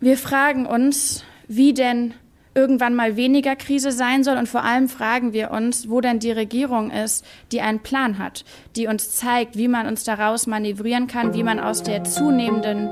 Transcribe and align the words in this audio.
Wir 0.00 0.16
fragen 0.16 0.64
uns, 0.64 1.24
wie 1.48 1.74
denn 1.74 2.14
irgendwann 2.54 2.94
mal 2.94 3.16
weniger 3.16 3.56
Krise 3.56 3.90
sein 3.90 4.22
soll. 4.22 4.36
Und 4.36 4.48
vor 4.48 4.62
allem 4.62 4.88
fragen 4.88 5.32
wir 5.32 5.50
uns, 5.50 5.90
wo 5.90 6.00
denn 6.00 6.20
die 6.20 6.30
Regierung 6.30 6.92
ist, 6.92 7.24
die 7.50 7.62
einen 7.62 7.80
Plan 7.80 8.18
hat, 8.20 8.44
die 8.76 8.86
uns 8.86 9.10
zeigt, 9.10 9.56
wie 9.56 9.66
man 9.66 9.88
uns 9.88 10.04
daraus 10.04 10.46
manövrieren 10.46 11.08
kann, 11.08 11.34
wie 11.34 11.42
man 11.42 11.58
aus 11.58 11.82
der 11.82 12.04
zunehmenden 12.04 12.88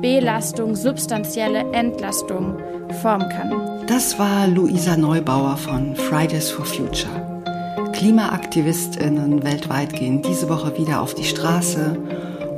Belastung 0.00 0.74
substanzielle 0.74 1.72
Entlastung 1.72 2.58
formen 3.00 3.28
kann. 3.28 3.86
Das 3.86 4.18
war 4.18 4.48
Luisa 4.48 4.96
Neubauer 4.96 5.56
von 5.56 5.94
Fridays 5.94 6.50
for 6.50 6.64
Future. 6.64 7.44
KlimaaktivistInnen 7.92 9.44
weltweit 9.44 9.92
gehen 9.92 10.20
diese 10.20 10.48
Woche 10.48 10.76
wieder 10.76 11.00
auf 11.00 11.14
die 11.14 11.22
Straße 11.22 11.96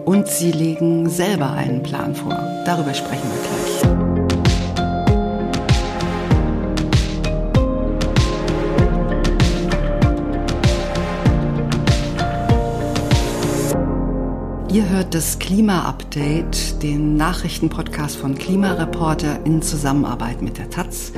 und 0.06 0.28
sie 0.28 0.52
legen 0.52 1.10
selber 1.10 1.52
einen 1.52 1.82
Plan 1.82 2.14
vor. 2.14 2.38
Darüber 2.64 2.94
sprechen 2.94 3.28
wir 3.30 3.42
gleich. 3.42 3.61
Ihr 14.72 14.88
hört 14.88 15.12
das 15.12 15.38
Klima-Update, 15.38 16.82
den 16.82 17.14
Nachrichtenpodcast 17.18 18.16
von 18.16 18.38
Klimareporter 18.38 19.44
in 19.44 19.60
Zusammenarbeit 19.60 20.40
mit 20.40 20.56
der 20.56 20.70
Taz. 20.70 21.12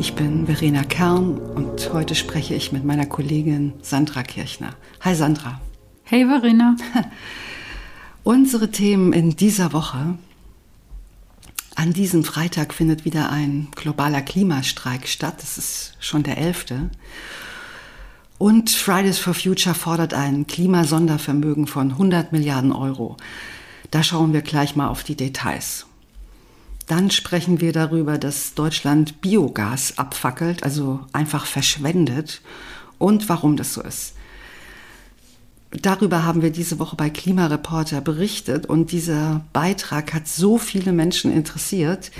Ich 0.00 0.14
bin 0.14 0.46
Verena 0.46 0.82
Kern 0.82 1.38
und 1.38 1.92
heute 1.92 2.16
spreche 2.16 2.54
ich 2.54 2.72
mit 2.72 2.84
meiner 2.84 3.06
Kollegin 3.06 3.74
Sandra 3.82 4.24
Kirchner. 4.24 4.74
Hi 5.02 5.14
Sandra. 5.14 5.60
Hey 6.02 6.26
Verena. 6.26 6.76
Unsere 8.24 8.72
Themen 8.72 9.12
in 9.12 9.36
dieser 9.36 9.72
Woche. 9.72 10.18
An 11.76 11.92
diesem 11.92 12.24
Freitag 12.24 12.74
findet 12.74 13.04
wieder 13.04 13.30
ein 13.30 13.68
globaler 13.76 14.22
Klimastreik 14.22 15.06
statt. 15.06 15.36
Das 15.38 15.56
ist 15.56 15.92
schon 16.00 16.24
der 16.24 16.36
elfte. 16.36 16.90
Und 18.38 18.70
Fridays 18.70 19.18
for 19.18 19.34
Future 19.34 19.74
fordert 19.74 20.14
ein 20.14 20.46
Klimasondervermögen 20.46 21.66
von 21.66 21.90
100 21.90 22.30
Milliarden 22.30 22.70
Euro. 22.70 23.16
Da 23.90 24.04
schauen 24.04 24.32
wir 24.32 24.42
gleich 24.42 24.76
mal 24.76 24.88
auf 24.88 25.02
die 25.02 25.16
Details. 25.16 25.86
Dann 26.86 27.10
sprechen 27.10 27.60
wir 27.60 27.72
darüber, 27.72 28.16
dass 28.16 28.54
Deutschland 28.54 29.20
Biogas 29.20 29.98
abfackelt, 29.98 30.62
also 30.62 31.00
einfach 31.12 31.46
verschwendet 31.46 32.40
und 32.96 33.28
warum 33.28 33.56
das 33.56 33.74
so 33.74 33.82
ist. 33.82 34.14
Darüber 35.70 36.24
haben 36.24 36.40
wir 36.40 36.50
diese 36.50 36.78
Woche 36.78 36.96
bei 36.96 37.10
Klimareporter 37.10 38.00
berichtet 38.00 38.66
und 38.66 38.90
dieser 38.92 39.44
Beitrag 39.52 40.14
hat 40.14 40.28
so 40.28 40.56
viele 40.56 40.92
Menschen 40.92 41.30
interessiert, 41.30 42.10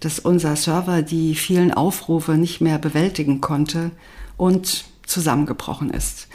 dass 0.00 0.18
unser 0.18 0.56
Server 0.56 1.00
die 1.00 1.34
vielen 1.34 1.72
Aufrufe 1.72 2.32
nicht 2.32 2.60
mehr 2.60 2.78
bewältigen 2.78 3.40
konnte 3.40 3.92
und 4.36 4.84
zusammengebrochen 5.12 5.90
ist. 5.90 6.28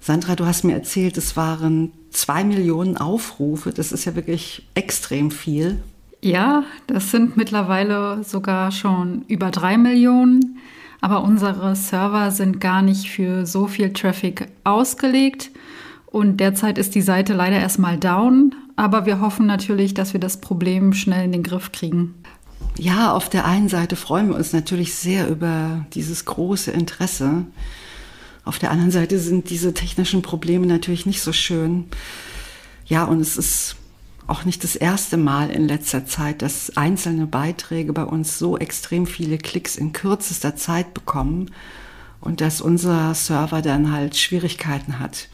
Sandra, 0.00 0.34
du 0.34 0.44
hast 0.44 0.64
mir 0.64 0.74
erzählt, 0.74 1.16
es 1.16 1.36
waren 1.36 1.92
zwei 2.10 2.44
Millionen 2.44 2.96
Aufrufe. 2.96 3.70
Das 3.70 3.92
ist 3.92 4.04
ja 4.04 4.14
wirklich 4.14 4.66
extrem 4.74 5.30
viel. 5.30 5.80
Ja, 6.20 6.64
das 6.86 7.10
sind 7.10 7.36
mittlerweile 7.36 8.22
sogar 8.24 8.72
schon 8.72 9.22
über 9.28 9.50
drei 9.50 9.76
Millionen. 9.78 10.58
Aber 11.00 11.22
unsere 11.22 11.76
Server 11.76 12.30
sind 12.30 12.60
gar 12.60 12.80
nicht 12.80 13.10
für 13.10 13.44
so 13.44 13.66
viel 13.66 13.92
Traffic 13.92 14.48
ausgelegt. 14.64 15.50
Und 16.06 16.38
derzeit 16.38 16.78
ist 16.78 16.94
die 16.94 17.02
Seite 17.02 17.34
leider 17.34 17.58
erstmal 17.58 17.98
down, 17.98 18.54
aber 18.76 19.04
wir 19.04 19.20
hoffen 19.20 19.46
natürlich, 19.46 19.94
dass 19.94 20.12
wir 20.12 20.20
das 20.20 20.40
Problem 20.40 20.92
schnell 20.92 21.24
in 21.24 21.32
den 21.32 21.42
Griff 21.42 21.72
kriegen. 21.72 22.14
Ja, 22.78 23.12
auf 23.12 23.28
der 23.28 23.44
einen 23.44 23.68
Seite 23.68 23.96
freuen 23.96 24.28
wir 24.28 24.36
uns 24.36 24.52
natürlich 24.52 24.94
sehr 24.94 25.28
über 25.28 25.86
dieses 25.92 26.24
große 26.24 26.70
Interesse. 26.70 27.44
Auf 28.44 28.58
der 28.58 28.70
anderen 28.70 28.90
Seite 28.90 29.18
sind 29.18 29.50
diese 29.50 29.72
technischen 29.72 30.22
Probleme 30.22 30.66
natürlich 30.66 31.06
nicht 31.06 31.22
so 31.22 31.32
schön. 31.32 31.86
Ja, 32.86 33.04
und 33.04 33.20
es 33.20 33.36
ist 33.36 33.76
auch 34.26 34.44
nicht 34.44 34.64
das 34.64 34.76
erste 34.76 35.16
Mal 35.16 35.50
in 35.50 35.68
letzter 35.68 36.06
Zeit, 36.06 36.42
dass 36.42 36.76
einzelne 36.76 37.26
Beiträge 37.26 37.92
bei 37.92 38.04
uns 38.04 38.38
so 38.38 38.56
extrem 38.56 39.06
viele 39.06 39.38
Klicks 39.38 39.76
in 39.76 39.92
kürzester 39.92 40.56
Zeit 40.56 40.94
bekommen 40.94 41.50
und 42.20 42.40
dass 42.40 42.60
unser 42.60 43.14
Server 43.14 43.60
dann 43.60 43.92
halt 43.92 44.16
Schwierigkeiten 44.16 44.98
hat. 44.98 45.28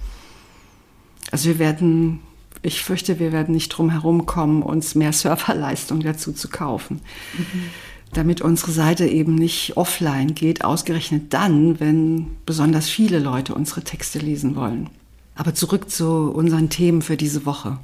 Also 1.31 1.49
wir 1.49 1.59
werden, 1.60 2.20
ich 2.62 2.82
fürchte, 2.82 3.20
wir 3.20 3.32
werden 3.32 3.54
nicht 3.54 3.69
drum 3.69 3.91
herum 3.91 4.26
kommen, 4.26 4.62
uns 4.62 4.94
mehr 4.94 5.12
Serverleistung 5.12 6.00
dazu 6.00 6.32
zu 6.32 6.49
kaufen. 6.49 7.00
Mhm. 7.37 7.70
Damit 8.12 8.41
unsere 8.41 8.72
Seite 8.72 9.06
eben 9.06 9.37
nicht 9.37 9.76
offline 9.76 10.34
geht, 10.34 10.65
ausgerechnet 10.65 11.32
dann, 11.32 11.78
wenn 11.78 12.26
besonders 12.44 12.88
viele 12.88 13.21
Leute 13.21 13.54
unsere 13.54 13.82
Texte 13.82 14.19
lesen 14.19 14.56
wollen. 14.56 14.91
Aber 15.37 15.54
zurück 15.54 15.91
zu 15.91 16.31
unseren 16.32 16.70
Themen 16.70 17.03
für 17.03 17.16
diese 17.16 17.47
Woche. 17.47 17.78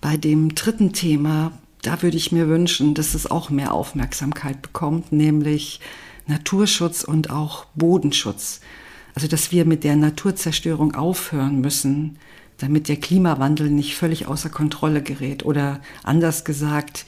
Bei 0.00 0.16
dem 0.16 0.54
dritten 0.54 0.92
Thema, 0.92 1.52
da 1.82 2.02
würde 2.02 2.16
ich 2.16 2.30
mir 2.30 2.48
wünschen, 2.48 2.94
dass 2.94 3.14
es 3.14 3.28
auch 3.28 3.50
mehr 3.50 3.74
Aufmerksamkeit 3.74 4.62
bekommt, 4.62 5.10
nämlich 5.10 5.80
Naturschutz 6.28 7.02
und 7.02 7.30
auch 7.30 7.66
Bodenschutz. 7.74 8.60
Also 9.14 9.26
dass 9.26 9.50
wir 9.50 9.64
mit 9.64 9.82
der 9.82 9.96
Naturzerstörung 9.96 10.94
aufhören 10.94 11.60
müssen, 11.60 12.18
damit 12.58 12.88
der 12.88 12.96
Klimawandel 12.96 13.70
nicht 13.70 13.96
völlig 13.96 14.26
außer 14.26 14.50
Kontrolle 14.50 15.02
gerät. 15.02 15.44
Oder 15.44 15.80
anders 16.02 16.44
gesagt, 16.44 17.06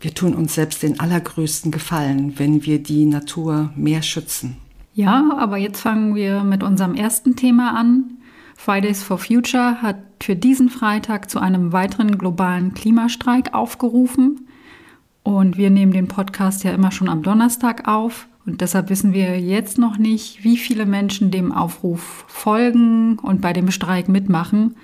wir 0.00 0.14
tun 0.14 0.34
uns 0.34 0.54
selbst 0.54 0.82
den 0.82 1.00
allergrößten 1.00 1.70
Gefallen, 1.70 2.38
wenn 2.38 2.64
wir 2.64 2.82
die 2.82 3.06
Natur 3.06 3.70
mehr 3.76 4.02
schützen. 4.02 4.56
Ja, 4.94 5.30
aber 5.36 5.56
jetzt 5.58 5.80
fangen 5.80 6.14
wir 6.14 6.42
mit 6.42 6.62
unserem 6.62 6.94
ersten 6.94 7.36
Thema 7.36 7.76
an. 7.76 8.16
Fridays 8.56 9.02
for 9.02 9.18
Future 9.18 9.82
hat 9.82 9.96
für 10.22 10.34
diesen 10.34 10.70
Freitag 10.70 11.30
zu 11.30 11.38
einem 11.38 11.72
weiteren 11.72 12.16
globalen 12.16 12.72
Klimastreik 12.74 13.54
aufgerufen. 13.54 14.48
Und 15.22 15.58
wir 15.58 15.70
nehmen 15.70 15.92
den 15.92 16.08
Podcast 16.08 16.64
ja 16.64 16.72
immer 16.72 16.90
schon 16.90 17.08
am 17.08 17.22
Donnerstag 17.22 17.86
auf. 17.86 18.28
Und 18.46 18.60
deshalb 18.60 18.88
wissen 18.90 19.12
wir 19.12 19.40
jetzt 19.40 19.76
noch 19.76 19.98
nicht, 19.98 20.44
wie 20.44 20.56
viele 20.56 20.86
Menschen 20.86 21.30
dem 21.30 21.52
Aufruf 21.52 22.24
folgen 22.28 23.18
und 23.18 23.40
bei 23.40 23.52
dem 23.52 23.70
Streik 23.70 24.08
mitmachen. 24.08 24.76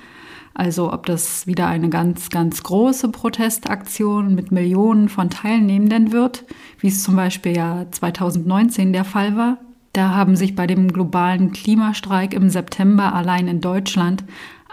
Also 0.55 0.93
ob 0.93 1.07
das 1.07 1.47
wieder 1.47 1.67
eine 1.67 1.89
ganz, 1.89 2.29
ganz 2.29 2.63
große 2.63 3.09
Protestaktion 3.09 4.35
mit 4.35 4.53
Millionen 4.53 5.09
von 5.09 5.31
Teilnehmenden 5.31 6.13
wird, 6.13 6.45
wie 6.79 6.89
es 6.89 7.03
zum 7.03 7.17
Beispiel 7.17 7.57
ja 7.57 7.87
2019 7.91 8.93
der 8.93 9.05
Fall 9.05 9.37
war. 9.37 9.59
Da 9.93 10.11
haben 10.11 10.37
sich 10.37 10.55
bei 10.55 10.67
dem 10.67 10.93
globalen 10.93 11.53
Klimastreik 11.53 12.35
im 12.35 12.51
September 12.51 13.15
allein 13.15 13.49
in 13.49 13.61
Deutschland 13.61 14.25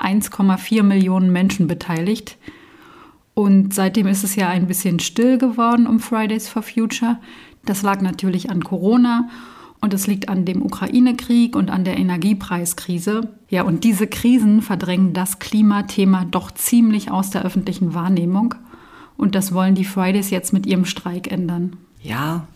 1,4 0.01 0.83
Millionen 0.83 1.31
Menschen 1.31 1.67
beteiligt. 1.67 2.37
Und 3.33 3.73
seitdem 3.73 4.07
ist 4.07 4.23
es 4.23 4.35
ja 4.35 4.49
ein 4.49 4.67
bisschen 4.67 4.99
still 4.99 5.37
geworden 5.37 5.87
um 5.87 5.99
Fridays 5.99 6.49
for 6.49 6.61
Future. 6.61 7.19
Das 7.65 7.83
lag 7.83 8.01
natürlich 8.01 8.49
an 8.49 8.63
Corona 8.63 9.29
und 9.81 9.93
es 9.93 10.07
liegt 10.07 10.27
an 10.27 10.45
dem 10.45 10.61
Ukraine-Krieg 10.61 11.55
und 11.55 11.69
an 11.69 11.83
der 11.83 11.97
Energiepreiskrise. 11.97 13.29
Ja, 13.49 13.63
und 13.63 13.83
diese 13.83 14.07
Krisen 14.07 14.61
verdrängen 14.61 15.13
das 15.13 15.39
Klimathema 15.39 16.25
doch 16.25 16.51
ziemlich 16.51 17.11
aus 17.11 17.29
der 17.29 17.43
öffentlichen 17.43 17.93
Wahrnehmung. 17.93 18.55
Und 19.15 19.35
das 19.35 19.53
wollen 19.53 19.75
die 19.75 19.85
Fridays 19.85 20.29
jetzt 20.29 20.53
mit 20.53 20.65
ihrem 20.65 20.85
Streik 20.85 21.31
ändern. 21.31 21.77
Ja, 22.01 22.47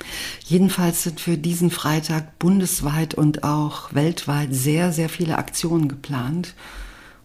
jedenfalls 0.45 1.03
sind 1.03 1.19
für 1.19 1.37
diesen 1.37 1.69
Freitag 1.69 2.39
bundesweit 2.39 3.13
und 3.13 3.43
auch 3.43 3.93
weltweit 3.93 4.53
sehr, 4.53 4.93
sehr 4.93 5.09
viele 5.09 5.37
Aktionen 5.37 5.89
geplant. 5.89 6.55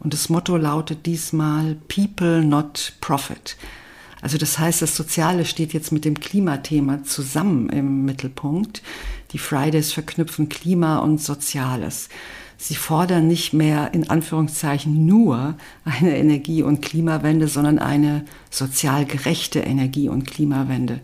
Und 0.00 0.14
das 0.14 0.28
Motto 0.28 0.56
lautet 0.56 1.06
diesmal 1.06 1.76
People, 1.88 2.44
not 2.44 2.94
Profit. 3.00 3.56
Also 4.20 4.36
das 4.36 4.58
heißt, 4.58 4.82
das 4.82 4.96
Soziale 4.96 5.44
steht 5.44 5.72
jetzt 5.72 5.92
mit 5.92 6.04
dem 6.04 6.18
Klimathema 6.18 7.04
zusammen 7.04 7.68
im 7.68 8.04
Mittelpunkt. 8.04 8.82
Die 9.32 9.38
Fridays 9.38 9.92
verknüpfen 9.92 10.48
Klima 10.48 10.98
und 10.98 11.20
Soziales. 11.20 12.08
Sie 12.56 12.74
fordern 12.74 13.28
nicht 13.28 13.52
mehr 13.52 13.92
in 13.94 14.10
Anführungszeichen 14.10 15.06
nur 15.06 15.54
eine 15.84 16.16
Energie- 16.16 16.62
und 16.62 16.82
Klimawende, 16.82 17.46
sondern 17.46 17.78
eine 17.78 18.24
sozial 18.50 19.06
gerechte 19.06 19.60
Energie- 19.60 20.08
und 20.08 20.26
Klimawende. 20.26 21.00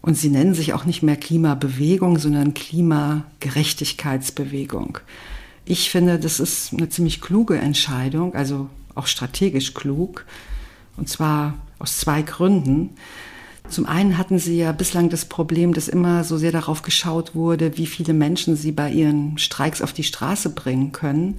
Und 0.00 0.14
sie 0.14 0.30
nennen 0.30 0.54
sich 0.54 0.72
auch 0.72 0.86
nicht 0.86 1.02
mehr 1.02 1.16
Klimabewegung, 1.16 2.18
sondern 2.18 2.54
Klimagerechtigkeitsbewegung. 2.54 4.96
Ich 5.66 5.90
finde, 5.90 6.18
das 6.18 6.40
ist 6.40 6.72
eine 6.72 6.88
ziemlich 6.88 7.20
kluge 7.20 7.58
Entscheidung, 7.58 8.34
also 8.34 8.70
auch 8.94 9.06
strategisch 9.06 9.74
klug. 9.74 10.24
Und 10.96 11.10
zwar 11.10 11.58
aus 11.78 11.98
zwei 11.98 12.22
Gründen. 12.22 12.96
Zum 13.68 13.86
einen 13.86 14.16
hatten 14.16 14.38
sie 14.38 14.58
ja 14.58 14.72
bislang 14.72 15.10
das 15.10 15.26
Problem, 15.26 15.74
dass 15.74 15.88
immer 15.88 16.24
so 16.24 16.38
sehr 16.38 16.52
darauf 16.52 16.82
geschaut 16.82 17.34
wurde, 17.34 17.76
wie 17.76 17.86
viele 17.86 18.14
Menschen 18.14 18.56
sie 18.56 18.72
bei 18.72 18.90
ihren 18.90 19.36
Streiks 19.38 19.82
auf 19.82 19.92
die 19.92 20.04
Straße 20.04 20.50
bringen 20.50 20.92
können, 20.92 21.38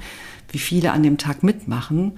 wie 0.52 0.60
viele 0.60 0.92
an 0.92 1.04
dem 1.04 1.18
Tag 1.18 1.44
mitmachen. 1.44 2.14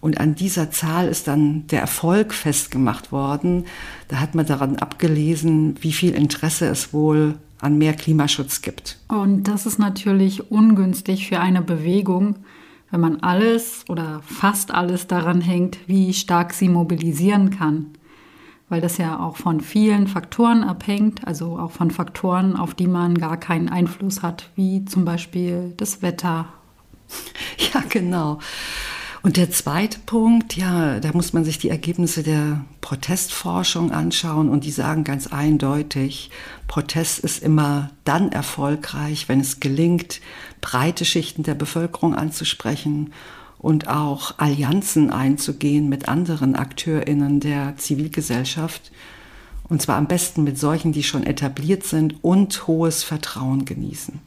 Und 0.00 0.20
an 0.20 0.34
dieser 0.34 0.70
Zahl 0.70 1.08
ist 1.08 1.28
dann 1.28 1.66
der 1.68 1.80
Erfolg 1.80 2.34
festgemacht 2.34 3.10
worden. 3.10 3.64
Da 4.08 4.20
hat 4.20 4.34
man 4.34 4.44
daran 4.44 4.76
abgelesen, 4.76 5.76
wie 5.80 5.92
viel 5.92 6.14
Interesse 6.14 6.66
es 6.66 6.92
wohl 6.92 7.36
an 7.60 7.78
mehr 7.78 7.94
Klimaschutz 7.94 8.60
gibt. 8.60 8.98
Und 9.08 9.44
das 9.44 9.64
ist 9.64 9.78
natürlich 9.78 10.50
ungünstig 10.50 11.28
für 11.28 11.40
eine 11.40 11.62
Bewegung, 11.62 12.36
wenn 12.90 13.00
man 13.00 13.20
alles 13.20 13.84
oder 13.88 14.20
fast 14.26 14.72
alles 14.72 15.06
daran 15.06 15.40
hängt, 15.40 15.78
wie 15.86 16.12
stark 16.12 16.52
sie 16.52 16.68
mobilisieren 16.68 17.50
kann. 17.50 17.86
Weil 18.74 18.80
das 18.80 18.98
ja 18.98 19.20
auch 19.20 19.36
von 19.36 19.60
vielen 19.60 20.08
Faktoren 20.08 20.64
abhängt, 20.64 21.24
also 21.28 21.60
auch 21.60 21.70
von 21.70 21.92
Faktoren, 21.92 22.56
auf 22.56 22.74
die 22.74 22.88
man 22.88 23.16
gar 23.16 23.36
keinen 23.36 23.68
Einfluss 23.68 24.20
hat, 24.20 24.50
wie 24.56 24.84
zum 24.84 25.04
Beispiel 25.04 25.72
das 25.76 26.02
Wetter. 26.02 26.48
Ja, 27.72 27.84
genau. 27.88 28.40
Und 29.22 29.36
der 29.36 29.48
zweite 29.52 30.00
Punkt, 30.00 30.56
ja, 30.56 30.98
da 30.98 31.12
muss 31.12 31.32
man 31.32 31.44
sich 31.44 31.58
die 31.58 31.68
Ergebnisse 31.68 32.24
der 32.24 32.64
Protestforschung 32.80 33.92
anschauen 33.92 34.48
und 34.48 34.64
die 34.64 34.72
sagen 34.72 35.04
ganz 35.04 35.28
eindeutig, 35.28 36.30
Protest 36.66 37.20
ist 37.20 37.44
immer 37.44 37.90
dann 38.02 38.32
erfolgreich, 38.32 39.28
wenn 39.28 39.38
es 39.38 39.60
gelingt, 39.60 40.20
breite 40.60 41.04
Schichten 41.04 41.44
der 41.44 41.54
Bevölkerung 41.54 42.16
anzusprechen 42.16 43.12
und 43.64 43.88
auch 43.88 44.38
Allianzen 44.38 45.10
einzugehen 45.10 45.88
mit 45.88 46.06
anderen 46.06 46.54
Akteurinnen 46.54 47.40
der 47.40 47.78
Zivilgesellschaft. 47.78 48.92
Und 49.70 49.80
zwar 49.80 49.96
am 49.96 50.06
besten 50.06 50.44
mit 50.44 50.58
solchen, 50.58 50.92
die 50.92 51.02
schon 51.02 51.24
etabliert 51.24 51.82
sind 51.82 52.22
und 52.22 52.66
hohes 52.66 53.02
Vertrauen 53.02 53.64
genießen. 53.64 54.20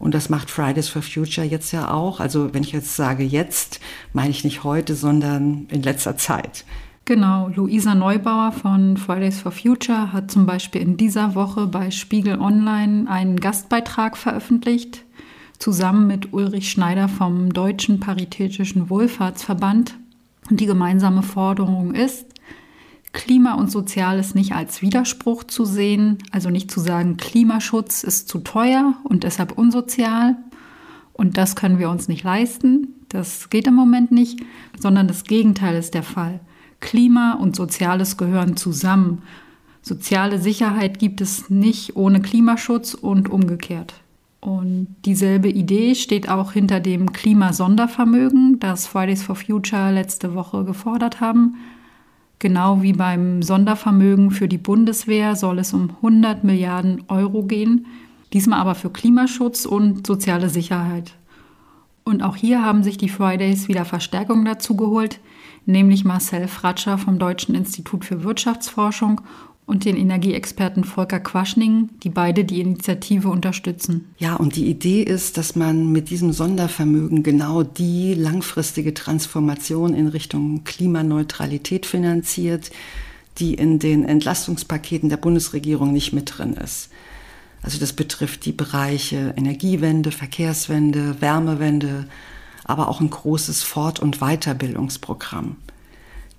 Und 0.00 0.14
das 0.14 0.28
macht 0.30 0.50
Fridays 0.50 0.88
for 0.88 1.00
Future 1.00 1.46
jetzt 1.46 1.70
ja 1.70 1.92
auch. 1.92 2.18
Also 2.18 2.52
wenn 2.54 2.64
ich 2.64 2.72
jetzt 2.72 2.96
sage 2.96 3.22
jetzt, 3.22 3.78
meine 4.12 4.30
ich 4.30 4.42
nicht 4.42 4.64
heute, 4.64 4.96
sondern 4.96 5.68
in 5.70 5.84
letzter 5.84 6.16
Zeit. 6.16 6.64
Genau, 7.04 7.50
Luisa 7.54 7.94
Neubauer 7.94 8.50
von 8.50 8.96
Fridays 8.96 9.40
for 9.40 9.52
Future 9.52 10.12
hat 10.12 10.32
zum 10.32 10.44
Beispiel 10.44 10.82
in 10.82 10.96
dieser 10.96 11.36
Woche 11.36 11.68
bei 11.68 11.92
Spiegel 11.92 12.40
Online 12.40 13.08
einen 13.08 13.38
Gastbeitrag 13.38 14.16
veröffentlicht, 14.16 15.04
zusammen 15.62 16.08
mit 16.08 16.32
Ulrich 16.32 16.72
Schneider 16.72 17.08
vom 17.08 17.52
Deutschen 17.52 18.00
Paritätischen 18.00 18.90
Wohlfahrtsverband. 18.90 19.94
Und 20.50 20.58
die 20.58 20.66
gemeinsame 20.66 21.22
Forderung 21.22 21.94
ist, 21.94 22.26
Klima 23.12 23.54
und 23.54 23.70
Soziales 23.70 24.34
nicht 24.34 24.54
als 24.54 24.82
Widerspruch 24.82 25.44
zu 25.44 25.64
sehen, 25.64 26.18
also 26.32 26.50
nicht 26.50 26.68
zu 26.68 26.80
sagen, 26.80 27.16
Klimaschutz 27.16 28.02
ist 28.02 28.28
zu 28.28 28.40
teuer 28.40 28.94
und 29.04 29.22
deshalb 29.22 29.56
unsozial 29.56 30.36
und 31.12 31.36
das 31.36 31.54
können 31.54 31.78
wir 31.78 31.90
uns 31.90 32.08
nicht 32.08 32.24
leisten, 32.24 32.88
das 33.08 33.48
geht 33.48 33.68
im 33.68 33.74
Moment 33.74 34.10
nicht, 34.10 34.40
sondern 34.80 35.06
das 35.06 35.22
Gegenteil 35.22 35.76
ist 35.76 35.94
der 35.94 36.02
Fall. 36.02 36.40
Klima 36.80 37.34
und 37.34 37.54
Soziales 37.54 38.16
gehören 38.16 38.56
zusammen. 38.56 39.22
Soziale 39.80 40.40
Sicherheit 40.40 40.98
gibt 40.98 41.20
es 41.20 41.50
nicht 41.50 41.94
ohne 41.94 42.20
Klimaschutz 42.20 42.94
und 42.94 43.30
umgekehrt. 43.30 44.01
Und 44.42 44.96
dieselbe 45.04 45.48
Idee 45.48 45.94
steht 45.94 46.28
auch 46.28 46.50
hinter 46.50 46.80
dem 46.80 47.12
Klimasondervermögen, 47.12 48.58
das 48.58 48.88
Fridays 48.88 49.22
for 49.22 49.36
Future 49.36 49.92
letzte 49.92 50.34
Woche 50.34 50.64
gefordert 50.64 51.20
haben. 51.20 51.58
Genau 52.40 52.82
wie 52.82 52.92
beim 52.92 53.42
Sondervermögen 53.42 54.32
für 54.32 54.48
die 54.48 54.58
Bundeswehr 54.58 55.36
soll 55.36 55.60
es 55.60 55.72
um 55.72 55.90
100 55.90 56.42
Milliarden 56.42 57.04
Euro 57.06 57.44
gehen, 57.44 57.86
diesmal 58.32 58.58
aber 58.58 58.74
für 58.74 58.90
Klimaschutz 58.90 59.64
und 59.64 60.08
soziale 60.08 60.48
Sicherheit. 60.48 61.14
Und 62.02 62.24
auch 62.24 62.34
hier 62.34 62.64
haben 62.64 62.82
sich 62.82 62.98
die 62.98 63.08
Fridays 63.08 63.68
wieder 63.68 63.84
Verstärkung 63.84 64.44
dazu 64.44 64.74
geholt, 64.74 65.20
nämlich 65.66 66.04
Marcel 66.04 66.48
Fratscher 66.48 66.98
vom 66.98 67.20
Deutschen 67.20 67.54
Institut 67.54 68.04
für 68.04 68.24
Wirtschaftsforschung 68.24 69.20
und 69.66 69.84
den 69.84 69.96
Energieexperten 69.96 70.84
Volker 70.84 71.20
Quaschning, 71.20 71.90
die 72.02 72.10
beide 72.10 72.44
die 72.44 72.60
Initiative 72.60 73.28
unterstützen. 73.28 74.12
Ja, 74.18 74.34
und 74.36 74.56
die 74.56 74.66
Idee 74.66 75.02
ist, 75.02 75.36
dass 75.38 75.56
man 75.56 75.92
mit 75.92 76.10
diesem 76.10 76.32
Sondervermögen 76.32 77.22
genau 77.22 77.62
die 77.62 78.14
langfristige 78.14 78.92
Transformation 78.92 79.94
in 79.94 80.08
Richtung 80.08 80.64
Klimaneutralität 80.64 81.86
finanziert, 81.86 82.70
die 83.38 83.54
in 83.54 83.78
den 83.78 84.04
Entlastungspaketen 84.04 85.08
der 85.08 85.16
Bundesregierung 85.16 85.92
nicht 85.92 86.12
mit 86.12 86.36
drin 86.36 86.54
ist. 86.54 86.90
Also 87.62 87.78
das 87.78 87.92
betrifft 87.92 88.44
die 88.44 88.52
Bereiche 88.52 89.34
Energiewende, 89.36 90.10
Verkehrswende, 90.10 91.20
Wärmewende, 91.20 92.08
aber 92.64 92.88
auch 92.88 93.00
ein 93.00 93.10
großes 93.10 93.62
Fort- 93.62 94.00
und 94.00 94.18
Weiterbildungsprogramm. 94.18 95.56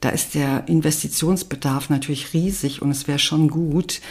Da 0.03 0.09
ist 0.09 0.35
der 0.35 0.67
Investitionsbedarf 0.67 1.89
natürlich 1.89 2.33
riesig 2.33 2.81
und 2.81 2.91
es 2.91 3.07
wäre 3.07 3.19
schon 3.19 3.49
gut, 3.49 4.01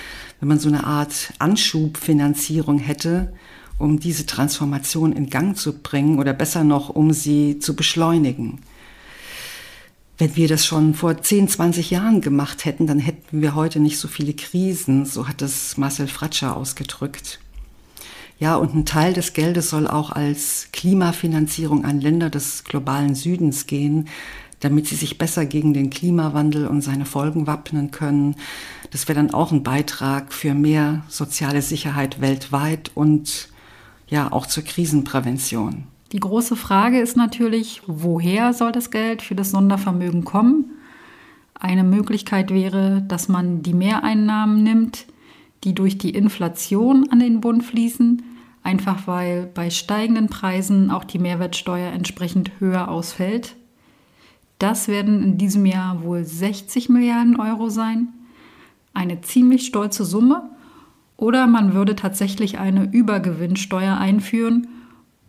wenn 0.40 0.48
man 0.48 0.58
so 0.58 0.70
eine 0.70 0.84
Art 0.84 1.34
Anschubfinanzierung 1.38 2.78
hätte, 2.78 3.34
um 3.78 4.00
diese 4.00 4.24
Transformation 4.24 5.12
in 5.12 5.28
Gang 5.28 5.54
zu 5.54 5.74
bringen 5.80 6.18
oder 6.18 6.32
besser 6.32 6.64
noch, 6.64 6.88
um 6.88 7.12
sie 7.12 7.58
zu 7.58 7.76
beschleunigen. 7.76 8.60
Wenn 10.16 10.34
wir 10.34 10.48
das 10.48 10.64
schon 10.64 10.94
vor 10.94 11.20
10, 11.20 11.48
20 11.48 11.90
Jahren 11.90 12.22
gemacht 12.22 12.64
hätten, 12.64 12.86
dann 12.86 12.98
hätten 12.98 13.42
wir 13.42 13.54
heute 13.54 13.78
nicht 13.78 13.98
so 13.98 14.08
viele 14.08 14.32
Krisen, 14.32 15.04
so 15.04 15.28
hat 15.28 15.42
es 15.42 15.76
Marcel 15.76 16.08
Fratscher 16.08 16.56
ausgedrückt. 16.56 17.38
Ja, 18.38 18.56
und 18.56 18.74
ein 18.74 18.86
Teil 18.86 19.12
des 19.12 19.34
Geldes 19.34 19.68
soll 19.68 19.86
auch 19.86 20.10
als 20.10 20.68
Klimafinanzierung 20.72 21.84
an 21.84 22.00
Länder 22.00 22.30
des 22.30 22.64
globalen 22.64 23.14
Südens 23.14 23.66
gehen, 23.66 24.08
damit 24.62 24.86
sie 24.86 24.94
sich 24.94 25.18
besser 25.18 25.44
gegen 25.44 25.74
den 25.74 25.90
Klimawandel 25.90 26.68
und 26.68 26.82
seine 26.82 27.04
Folgen 27.04 27.46
wappnen 27.48 27.90
können. 27.90 28.36
Das 28.92 29.08
wäre 29.08 29.16
dann 29.16 29.34
auch 29.34 29.50
ein 29.50 29.64
Beitrag 29.64 30.32
für 30.32 30.54
mehr 30.54 31.02
soziale 31.08 31.62
Sicherheit 31.62 32.20
weltweit 32.20 32.92
und 32.94 33.48
ja 34.06 34.30
auch 34.30 34.46
zur 34.46 34.62
Krisenprävention. 34.62 35.84
Die 36.12 36.20
große 36.20 36.54
Frage 36.54 37.00
ist 37.00 37.16
natürlich, 37.16 37.82
woher 37.86 38.52
soll 38.52 38.70
das 38.70 38.90
Geld 38.90 39.20
für 39.20 39.34
das 39.34 39.50
Sondervermögen 39.50 40.24
kommen? 40.24 40.66
Eine 41.54 41.84
Möglichkeit 41.84 42.52
wäre, 42.52 43.02
dass 43.08 43.28
man 43.28 43.62
die 43.62 43.74
Mehreinnahmen 43.74 44.62
nimmt, 44.62 45.06
die 45.64 45.74
durch 45.74 45.98
die 45.98 46.10
Inflation 46.10 47.08
an 47.10 47.18
den 47.18 47.40
Bund 47.40 47.64
fließen, 47.64 48.22
einfach 48.62 49.06
weil 49.06 49.46
bei 49.46 49.70
steigenden 49.70 50.28
Preisen 50.28 50.90
auch 50.90 51.04
die 51.04 51.18
Mehrwertsteuer 51.18 51.92
entsprechend 51.92 52.52
höher 52.60 52.88
ausfällt. 52.88 53.56
Das 54.62 54.86
werden 54.86 55.24
in 55.24 55.38
diesem 55.38 55.66
Jahr 55.66 56.04
wohl 56.04 56.24
60 56.24 56.88
Milliarden 56.88 57.34
Euro 57.40 57.68
sein. 57.68 58.10
Eine 58.94 59.20
ziemlich 59.20 59.66
stolze 59.66 60.04
Summe. 60.04 60.50
Oder 61.16 61.48
man 61.48 61.74
würde 61.74 61.96
tatsächlich 61.96 62.58
eine 62.58 62.84
Übergewinnsteuer 62.84 63.98
einführen 63.98 64.68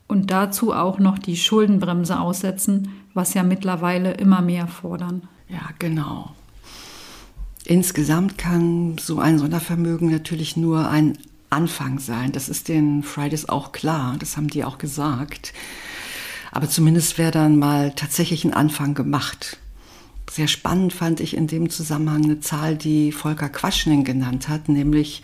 und 0.07 0.29
dazu 0.29 0.71
auch 0.71 0.99
noch 0.99 1.17
die 1.17 1.35
Schuldenbremse 1.35 2.19
aussetzen, 2.19 2.89
was 3.15 3.33
ja 3.33 3.41
mittlerweile 3.41 4.11
immer 4.11 4.43
mehr 4.43 4.67
fordern. 4.67 5.27
Ja, 5.49 5.67
genau. 5.79 6.29
Insgesamt 7.65 8.37
kann 8.37 8.99
so 8.99 9.17
ein 9.17 9.39
Sondervermögen 9.39 10.11
natürlich 10.11 10.57
nur 10.57 10.89
ein 10.89 11.17
Anfang 11.49 11.97
sein. 11.97 12.33
Das 12.33 12.49
ist 12.49 12.67
den 12.67 13.01
Fridays 13.01 13.49
auch 13.49 13.71
klar, 13.71 14.15
das 14.19 14.37
haben 14.37 14.47
die 14.47 14.63
auch 14.63 14.77
gesagt. 14.77 15.53
Aber 16.53 16.69
zumindest 16.69 17.17
wäre 17.17 17.31
dann 17.31 17.57
mal 17.57 17.93
tatsächlich 17.95 18.45
ein 18.45 18.53
Anfang 18.53 18.93
gemacht. 18.93 19.57
Sehr 20.29 20.47
spannend 20.47 20.93
fand 20.93 21.19
ich 21.19 21.35
in 21.35 21.47
dem 21.47 21.71
Zusammenhang 21.71 22.23
eine 22.23 22.41
Zahl, 22.41 22.77
die 22.77 23.11
Volker 23.11 23.49
Quaschning 23.49 24.03
genannt 24.03 24.49
hat, 24.49 24.69
nämlich 24.69 25.23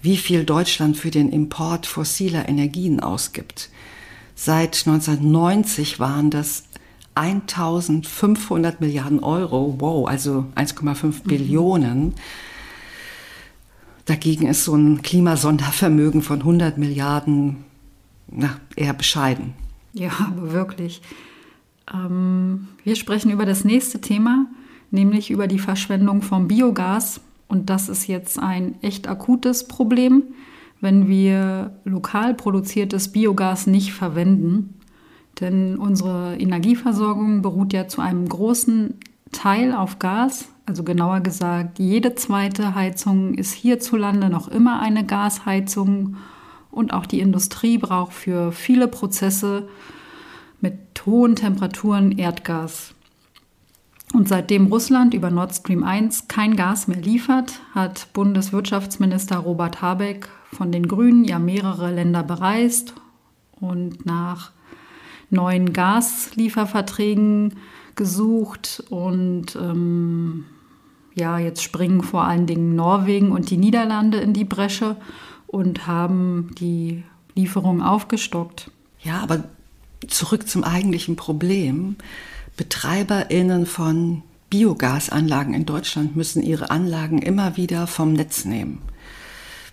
wie 0.00 0.16
viel 0.16 0.44
Deutschland 0.44 0.96
für 0.96 1.10
den 1.10 1.28
Import 1.28 1.84
fossiler 1.84 2.48
Energien 2.48 3.00
ausgibt. 3.00 3.68
Seit 4.34 4.86
1990 4.86 6.00
waren 6.00 6.30
das 6.30 6.64
1500 7.16 8.80
Milliarden 8.80 9.22
Euro, 9.22 9.76
wow, 9.78 10.08
also 10.08 10.46
1,5 10.54 11.04
mhm. 11.04 11.12
Billionen. 11.24 12.14
Dagegen 14.06 14.46
ist 14.46 14.64
so 14.64 14.74
ein 14.74 15.02
Klimasondervermögen 15.02 16.22
von 16.22 16.38
100 16.38 16.78
Milliarden 16.78 17.64
na, 18.28 18.58
eher 18.74 18.94
bescheiden. 18.94 19.52
Ja, 19.96 20.10
aber 20.28 20.52
wirklich. 20.52 21.02
Ähm, 21.92 22.68
wir 22.84 22.96
sprechen 22.96 23.30
über 23.30 23.46
das 23.46 23.64
nächste 23.64 24.00
Thema, 24.00 24.46
nämlich 24.90 25.30
über 25.30 25.46
die 25.46 25.58
Verschwendung 25.58 26.22
vom 26.22 26.48
Biogas. 26.48 27.20
Und 27.48 27.70
das 27.70 27.88
ist 27.88 28.06
jetzt 28.06 28.38
ein 28.38 28.74
echt 28.82 29.08
akutes 29.08 29.68
Problem, 29.68 30.24
wenn 30.80 31.08
wir 31.08 31.78
lokal 31.84 32.34
produziertes 32.34 33.12
Biogas 33.12 33.66
nicht 33.66 33.92
verwenden. 33.92 34.74
Denn 35.40 35.76
unsere 35.76 36.36
Energieversorgung 36.36 37.42
beruht 37.42 37.72
ja 37.72 37.88
zu 37.88 38.00
einem 38.00 38.28
großen 38.28 38.94
Teil 39.32 39.72
auf 39.74 39.98
Gas. 39.98 40.48
Also 40.64 40.82
genauer 40.82 41.20
gesagt, 41.20 41.78
jede 41.78 42.14
zweite 42.16 42.74
Heizung 42.74 43.34
ist 43.34 43.52
hierzulande 43.52 44.28
noch 44.28 44.48
immer 44.48 44.80
eine 44.80 45.04
Gasheizung 45.04 46.16
und 46.76 46.92
auch 46.92 47.06
die 47.06 47.20
Industrie 47.20 47.78
braucht 47.78 48.12
für 48.12 48.52
viele 48.52 48.86
Prozesse 48.86 49.66
mit 50.60 50.74
hohen 51.06 51.34
Temperaturen 51.34 52.12
Erdgas. 52.12 52.94
Und 54.12 54.28
seitdem 54.28 54.66
Russland 54.66 55.14
über 55.14 55.30
Nord 55.30 55.54
Stream 55.54 55.82
1 55.82 56.28
kein 56.28 56.54
Gas 56.54 56.86
mehr 56.86 57.00
liefert, 57.00 57.60
hat 57.74 58.08
Bundeswirtschaftsminister 58.12 59.38
Robert 59.38 59.80
Habeck 59.80 60.28
von 60.52 60.70
den 60.70 60.86
Grünen 60.86 61.24
ja 61.24 61.38
mehrere 61.38 61.92
Länder 61.92 62.22
bereist 62.22 62.92
und 63.58 64.04
nach 64.04 64.52
neuen 65.30 65.72
Gaslieferverträgen 65.72 67.54
gesucht. 67.94 68.84
Und 68.90 69.56
ähm, 69.56 70.44
ja, 71.14 71.38
jetzt 71.38 71.62
springen 71.62 72.02
vor 72.02 72.24
allen 72.24 72.46
Dingen 72.46 72.76
Norwegen 72.76 73.32
und 73.32 73.50
die 73.50 73.56
Niederlande 73.56 74.18
in 74.18 74.34
die 74.34 74.44
Bresche 74.44 74.96
und 75.46 75.86
haben 75.86 76.54
die 76.58 77.04
Lieferung 77.34 77.82
aufgestockt. 77.82 78.70
Ja, 79.02 79.20
aber 79.20 79.44
zurück 80.08 80.48
zum 80.48 80.64
eigentlichen 80.64 81.16
Problem. 81.16 81.96
BetreiberInnen 82.56 83.66
von 83.66 84.22
Biogasanlagen 84.50 85.54
in 85.54 85.66
Deutschland 85.66 86.16
müssen 86.16 86.42
ihre 86.42 86.70
Anlagen 86.70 87.20
immer 87.20 87.56
wieder 87.56 87.86
vom 87.86 88.12
Netz 88.12 88.44
nehmen. 88.44 88.80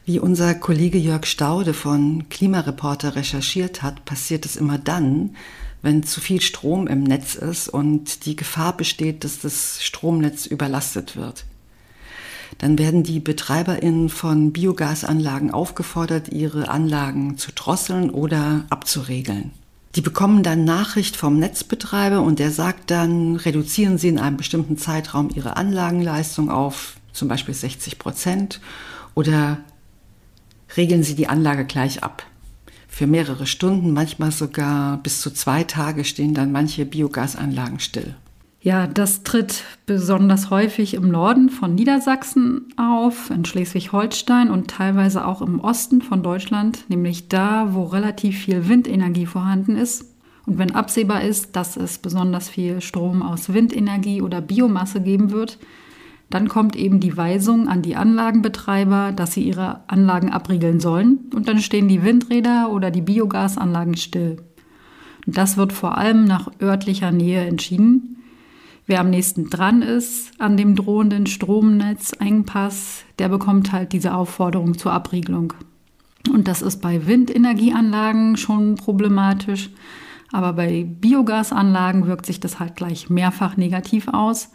Wie 0.05 0.19
unser 0.19 0.53
Kollege 0.55 0.97
Jörg 0.97 1.25
Staude 1.25 1.73
von 1.73 2.27
Klimareporter 2.29 3.15
recherchiert 3.15 3.81
hat, 3.81 4.03
passiert 4.03 4.45
es 4.45 4.57
immer 4.57 4.77
dann, 4.77 5.35
wenn 5.81 6.03
zu 6.03 6.19
viel 6.19 6.41
Strom 6.41 6.87
im 6.87 7.03
Netz 7.03 7.35
ist 7.35 7.69
und 7.69 8.25
die 8.25 8.35
Gefahr 8.35 8.75
besteht, 8.75 9.23
dass 9.23 9.39
das 9.39 9.81
Stromnetz 9.81 10.45
überlastet 10.45 11.15
wird. 11.15 11.45
Dann 12.57 12.77
werden 12.77 13.03
die 13.03 13.19
BetreiberInnen 13.19 14.09
von 14.09 14.51
Biogasanlagen 14.53 15.51
aufgefordert, 15.51 16.29
ihre 16.29 16.69
Anlagen 16.69 17.37
zu 17.37 17.51
drosseln 17.51 18.09
oder 18.09 18.65
abzuregeln. 18.69 19.51
Die 19.95 20.01
bekommen 20.01 20.41
dann 20.41 20.65
Nachricht 20.65 21.15
vom 21.15 21.37
Netzbetreiber 21.37 22.21
und 22.21 22.39
der 22.39 22.51
sagt 22.51 22.89
dann, 22.89 23.35
reduzieren 23.35 23.97
Sie 23.97 24.07
in 24.07 24.17
einem 24.17 24.37
bestimmten 24.37 24.77
Zeitraum 24.77 25.29
Ihre 25.33 25.55
Anlagenleistung 25.55 26.49
auf 26.49 26.95
zum 27.11 27.27
Beispiel 27.27 27.53
60 27.53 27.99
Prozent 27.99 28.59
oder 29.13 29.59
regeln 30.75 31.03
Sie 31.03 31.13
die 31.13 31.27
Anlage 31.27 31.65
gleich 31.65 32.01
ab. 32.01 32.25
Für 32.87 33.05
mehrere 33.07 33.45
Stunden, 33.45 33.93
manchmal 33.93 34.31
sogar 34.31 34.97
bis 34.97 35.21
zu 35.21 35.31
zwei 35.31 35.63
Tage 35.63 36.03
stehen 36.05 36.33
dann 36.33 36.51
manche 36.51 36.85
Biogasanlagen 36.85 37.79
still. 37.79 38.15
Ja, 38.63 38.87
das 38.87 39.23
tritt 39.23 39.65
besonders 39.85 40.49
häufig 40.49 40.93
im 40.93 41.09
Norden 41.09 41.49
von 41.49 41.75
Niedersachsen 41.75 42.73
auf, 42.77 43.29
in 43.29 43.43
Schleswig-Holstein 43.43 44.49
und 44.49 44.69
teilweise 44.69 45.27
auch 45.27 45.41
im 45.41 45.59
Osten 45.59 46.01
von 46.01 46.23
Deutschland, 46.23 46.85
nämlich 46.87 47.27
da, 47.27 47.73
wo 47.73 47.83
relativ 47.83 48.39
viel 48.39 48.69
Windenergie 48.69 49.25
vorhanden 49.25 49.75
ist. 49.75 50.05
Und 50.45 50.59
wenn 50.59 50.75
absehbar 50.75 51.23
ist, 51.23 51.57
dass 51.57 51.75
es 51.75 51.97
besonders 51.97 52.47
viel 52.47 52.79
Strom 52.79 53.21
aus 53.21 53.53
Windenergie 53.53 54.21
oder 54.21 54.39
Biomasse 54.39 55.01
geben 55.01 55.31
wird, 55.31 55.59
dann 56.29 56.47
kommt 56.47 56.77
eben 56.77 57.01
die 57.01 57.17
Weisung 57.17 57.67
an 57.67 57.81
die 57.81 57.97
Anlagenbetreiber, 57.97 59.11
dass 59.11 59.33
sie 59.33 59.43
ihre 59.43 59.81
Anlagen 59.89 60.31
abriegeln 60.31 60.79
sollen. 60.79 61.19
Und 61.35 61.49
dann 61.49 61.59
stehen 61.59 61.89
die 61.89 62.03
Windräder 62.03 62.71
oder 62.71 62.91
die 62.91 63.01
Biogasanlagen 63.01 63.97
still. 63.97 64.37
Und 65.27 65.37
das 65.37 65.57
wird 65.57 65.73
vor 65.73 65.97
allem 65.97 66.23
nach 66.23 66.49
örtlicher 66.61 67.11
Nähe 67.11 67.45
entschieden. 67.45 68.22
Wer 68.85 68.99
am 68.99 69.09
nächsten 69.09 69.49
dran 69.49 69.81
ist 69.81 70.31
an 70.41 70.57
dem 70.57 70.75
drohenden 70.75 71.25
Stromnetzengpass, 71.25 73.05
der 73.17 73.29
bekommt 73.29 73.71
halt 73.71 73.93
diese 73.93 74.13
Aufforderung 74.13 74.77
zur 74.77 74.91
Abriegelung. 74.91 75.53
Und 76.31 76.47
das 76.47 76.61
ist 76.61 76.81
bei 76.81 77.07
Windenergieanlagen 77.07 78.35
schon 78.35 78.75
problematisch, 78.75 79.69
aber 80.31 80.53
bei 80.53 80.83
Biogasanlagen 80.83 82.07
wirkt 82.07 82.25
sich 82.25 82.39
das 82.39 82.59
halt 82.59 82.75
gleich 82.75 83.09
mehrfach 83.09 83.55
negativ 83.55 84.09
aus. 84.09 84.51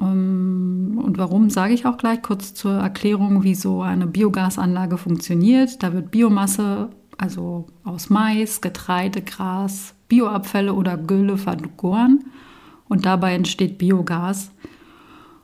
Ähm, 0.00 1.00
und 1.02 1.18
warum 1.18 1.50
sage 1.50 1.74
ich 1.74 1.84
auch 1.84 1.98
gleich 1.98 2.22
kurz 2.22 2.54
zur 2.54 2.72
Erklärung, 2.72 3.42
wie 3.42 3.54
so 3.54 3.82
eine 3.82 4.06
Biogasanlage 4.06 4.96
funktioniert. 4.96 5.82
Da 5.82 5.92
wird 5.92 6.10
Biomasse, 6.10 6.90
also 7.18 7.66
aus 7.82 8.08
Mais, 8.08 8.60
Getreide, 8.60 9.20
Gras, 9.20 9.94
Bioabfälle 10.08 10.72
oder 10.72 10.96
Gülle 10.96 11.36
vergoren 11.36 12.24
und 12.94 13.06
dabei 13.06 13.34
entsteht 13.34 13.76
Biogas. 13.76 14.52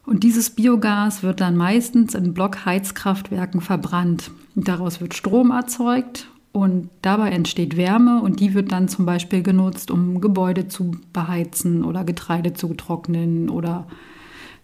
Und 0.06 0.22
dieses 0.22 0.50
Biogas 0.50 1.24
wird 1.24 1.40
dann 1.40 1.56
meistens 1.56 2.14
in 2.14 2.32
Blockheizkraftwerken 2.32 3.60
verbrannt. 3.60 4.30
Daraus 4.54 5.00
wird 5.00 5.14
Strom 5.14 5.50
erzeugt 5.50 6.28
und 6.52 6.90
dabei 7.02 7.30
entsteht 7.30 7.76
Wärme 7.76 8.22
und 8.22 8.38
die 8.38 8.54
wird 8.54 8.70
dann 8.70 8.86
zum 8.86 9.04
Beispiel 9.04 9.42
genutzt, 9.42 9.90
um 9.90 10.20
Gebäude 10.20 10.68
zu 10.68 10.92
beheizen 11.12 11.82
oder 11.82 12.04
Getreide 12.04 12.52
zu 12.52 12.72
trocknen 12.74 13.48
oder 13.48 13.88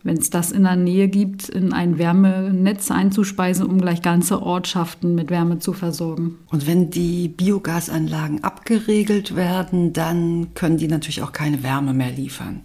wenn 0.06 0.18
es 0.18 0.30
das 0.30 0.52
in 0.52 0.62
der 0.62 0.76
Nähe 0.76 1.08
gibt, 1.08 1.48
in 1.48 1.72
ein 1.72 1.98
Wärmenetz 1.98 2.92
einzuspeisen, 2.92 3.66
um 3.66 3.80
gleich 3.80 4.02
ganze 4.02 4.40
Ortschaften 4.40 5.16
mit 5.16 5.30
Wärme 5.30 5.58
zu 5.58 5.72
versorgen. 5.72 6.38
Und 6.46 6.68
wenn 6.68 6.90
die 6.90 7.26
Biogasanlagen 7.26 8.44
abgeregelt 8.44 9.34
werden, 9.34 9.92
dann 9.92 10.54
können 10.54 10.76
die 10.76 10.86
natürlich 10.86 11.22
auch 11.22 11.32
keine 11.32 11.64
Wärme 11.64 11.92
mehr 11.92 12.12
liefern. 12.12 12.60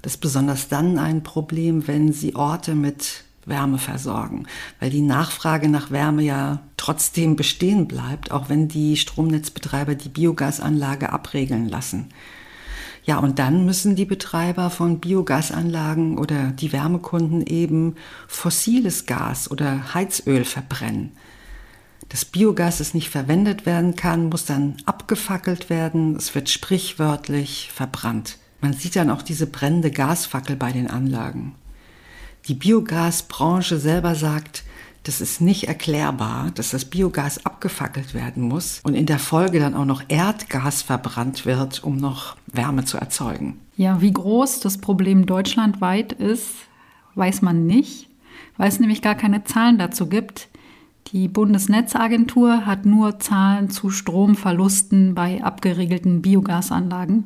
Das 0.00 0.14
ist 0.14 0.22
besonders 0.22 0.68
dann 0.68 0.98
ein 0.98 1.22
Problem, 1.22 1.86
wenn 1.86 2.14
sie 2.14 2.34
Orte 2.34 2.74
mit 2.74 3.24
Wärme 3.44 3.76
versorgen, 3.76 4.46
weil 4.78 4.88
die 4.88 5.02
Nachfrage 5.02 5.68
nach 5.68 5.90
Wärme 5.90 6.22
ja 6.22 6.60
trotzdem 6.78 7.36
bestehen 7.36 7.88
bleibt, 7.88 8.30
auch 8.30 8.48
wenn 8.48 8.68
die 8.68 8.96
Stromnetzbetreiber 8.96 9.96
die 9.96 10.08
Biogasanlage 10.08 11.12
abregeln 11.12 11.68
lassen. 11.68 12.08
Ja, 13.04 13.18
und 13.18 13.38
dann 13.38 13.64
müssen 13.64 13.96
die 13.96 14.04
Betreiber 14.04 14.70
von 14.70 15.00
Biogasanlagen 15.00 16.18
oder 16.18 16.52
die 16.52 16.72
Wärmekunden 16.72 17.46
eben 17.46 17.96
fossiles 18.28 19.06
Gas 19.06 19.50
oder 19.50 19.94
Heizöl 19.94 20.44
verbrennen. 20.44 21.12
Das 22.10 22.24
Biogas, 22.24 22.78
das 22.78 22.92
nicht 22.92 23.08
verwendet 23.08 23.66
werden 23.66 23.94
kann, 23.94 24.28
muss 24.28 24.44
dann 24.44 24.76
abgefackelt 24.84 25.70
werden. 25.70 26.16
Es 26.16 26.34
wird 26.34 26.50
sprichwörtlich 26.50 27.70
verbrannt. 27.72 28.38
Man 28.60 28.72
sieht 28.72 28.96
dann 28.96 29.10
auch 29.10 29.22
diese 29.22 29.46
brennende 29.46 29.90
Gasfackel 29.90 30.56
bei 30.56 30.72
den 30.72 30.90
Anlagen. 30.90 31.54
Die 32.48 32.54
Biogasbranche 32.54 33.78
selber 33.78 34.14
sagt, 34.14 34.64
das 35.04 35.20
ist 35.20 35.40
nicht 35.40 35.66
erklärbar, 35.66 36.50
dass 36.54 36.70
das 36.70 36.84
Biogas 36.84 37.46
abgefackelt 37.46 38.12
werden 38.14 38.42
muss 38.42 38.80
und 38.84 38.94
in 38.94 39.06
der 39.06 39.18
Folge 39.18 39.58
dann 39.58 39.74
auch 39.74 39.86
noch 39.86 40.02
Erdgas 40.08 40.82
verbrannt 40.82 41.46
wird, 41.46 41.82
um 41.82 41.96
noch 41.96 42.36
Wärme 42.46 42.84
zu 42.84 42.98
erzeugen. 42.98 43.58
Ja, 43.76 44.00
wie 44.02 44.12
groß 44.12 44.60
das 44.60 44.78
Problem 44.78 45.24
deutschlandweit 45.24 46.12
ist, 46.12 46.50
weiß 47.14 47.40
man 47.40 47.66
nicht, 47.66 48.08
weil 48.58 48.68
es 48.68 48.78
nämlich 48.78 49.00
gar 49.00 49.14
keine 49.14 49.44
Zahlen 49.44 49.78
dazu 49.78 50.06
gibt. 50.06 50.48
Die 51.08 51.28
Bundesnetzagentur 51.28 52.66
hat 52.66 52.84
nur 52.84 53.18
Zahlen 53.18 53.70
zu 53.70 53.90
Stromverlusten 53.90 55.14
bei 55.14 55.42
abgeregelten 55.42 56.20
Biogasanlagen. 56.20 57.24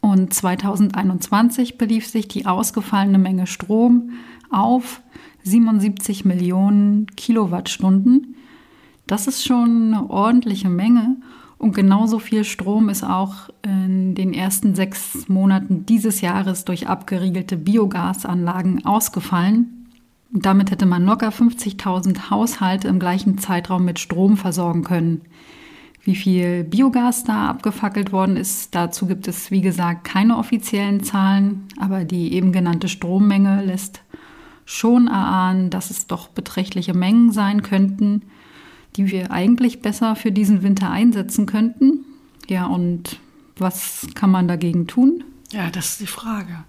Und 0.00 0.34
2021 0.34 1.78
belief 1.78 2.06
sich 2.06 2.28
die 2.28 2.44
ausgefallene 2.44 3.18
Menge 3.18 3.46
Strom 3.46 4.10
auf 4.50 5.00
77 5.44 6.24
Millionen 6.24 7.06
Kilowattstunden. 7.16 8.34
Das 9.06 9.26
ist 9.26 9.44
schon 9.44 9.94
eine 9.94 10.10
ordentliche 10.10 10.68
Menge. 10.70 11.16
Und 11.58 11.74
genauso 11.74 12.18
viel 12.18 12.44
Strom 12.44 12.88
ist 12.88 13.04
auch 13.04 13.48
in 13.62 14.14
den 14.14 14.34
ersten 14.34 14.74
sechs 14.74 15.28
Monaten 15.28 15.86
dieses 15.86 16.20
Jahres 16.20 16.64
durch 16.64 16.88
abgeriegelte 16.88 17.56
Biogasanlagen 17.56 18.84
ausgefallen. 18.84 19.86
Damit 20.30 20.70
hätte 20.70 20.84
man 20.84 21.04
locker 21.04 21.28
50.000 21.28 22.30
Haushalte 22.30 22.88
im 22.88 22.98
gleichen 22.98 23.38
Zeitraum 23.38 23.84
mit 23.84 24.00
Strom 24.00 24.36
versorgen 24.36 24.82
können. 24.82 25.20
Wie 26.02 26.16
viel 26.16 26.64
Biogas 26.64 27.24
da 27.24 27.48
abgefackelt 27.48 28.12
worden 28.12 28.36
ist, 28.36 28.74
dazu 28.74 29.06
gibt 29.06 29.28
es, 29.28 29.50
wie 29.50 29.62
gesagt, 29.62 30.04
keine 30.04 30.36
offiziellen 30.36 31.02
Zahlen, 31.02 31.64
aber 31.78 32.04
die 32.04 32.34
eben 32.34 32.52
genannte 32.52 32.88
Strommenge 32.88 33.64
lässt 33.64 34.02
schon 34.64 35.08
erahnen, 35.08 35.70
dass 35.70 35.90
es 35.90 36.06
doch 36.06 36.28
beträchtliche 36.28 36.94
Mengen 36.94 37.32
sein 37.32 37.62
könnten, 37.62 38.22
die 38.96 39.10
wir 39.10 39.30
eigentlich 39.30 39.82
besser 39.82 40.16
für 40.16 40.32
diesen 40.32 40.62
Winter 40.62 40.90
einsetzen 40.90 41.46
könnten. 41.46 42.04
Ja, 42.48 42.66
und 42.66 43.18
was 43.56 44.06
kann 44.14 44.30
man 44.30 44.48
dagegen 44.48 44.86
tun? 44.86 45.24
Ja, 45.52 45.70
das 45.70 45.90
ist 45.90 46.00
die 46.00 46.06
Frage. 46.06 46.64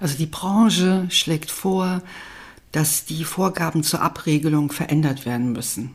Also 0.00 0.16
die 0.16 0.26
Branche 0.26 1.06
schlägt 1.10 1.50
vor, 1.50 2.02
dass 2.72 3.04
die 3.04 3.24
Vorgaben 3.24 3.82
zur 3.82 4.02
Abregelung 4.02 4.70
verändert 4.70 5.26
werden 5.26 5.52
müssen. 5.52 5.92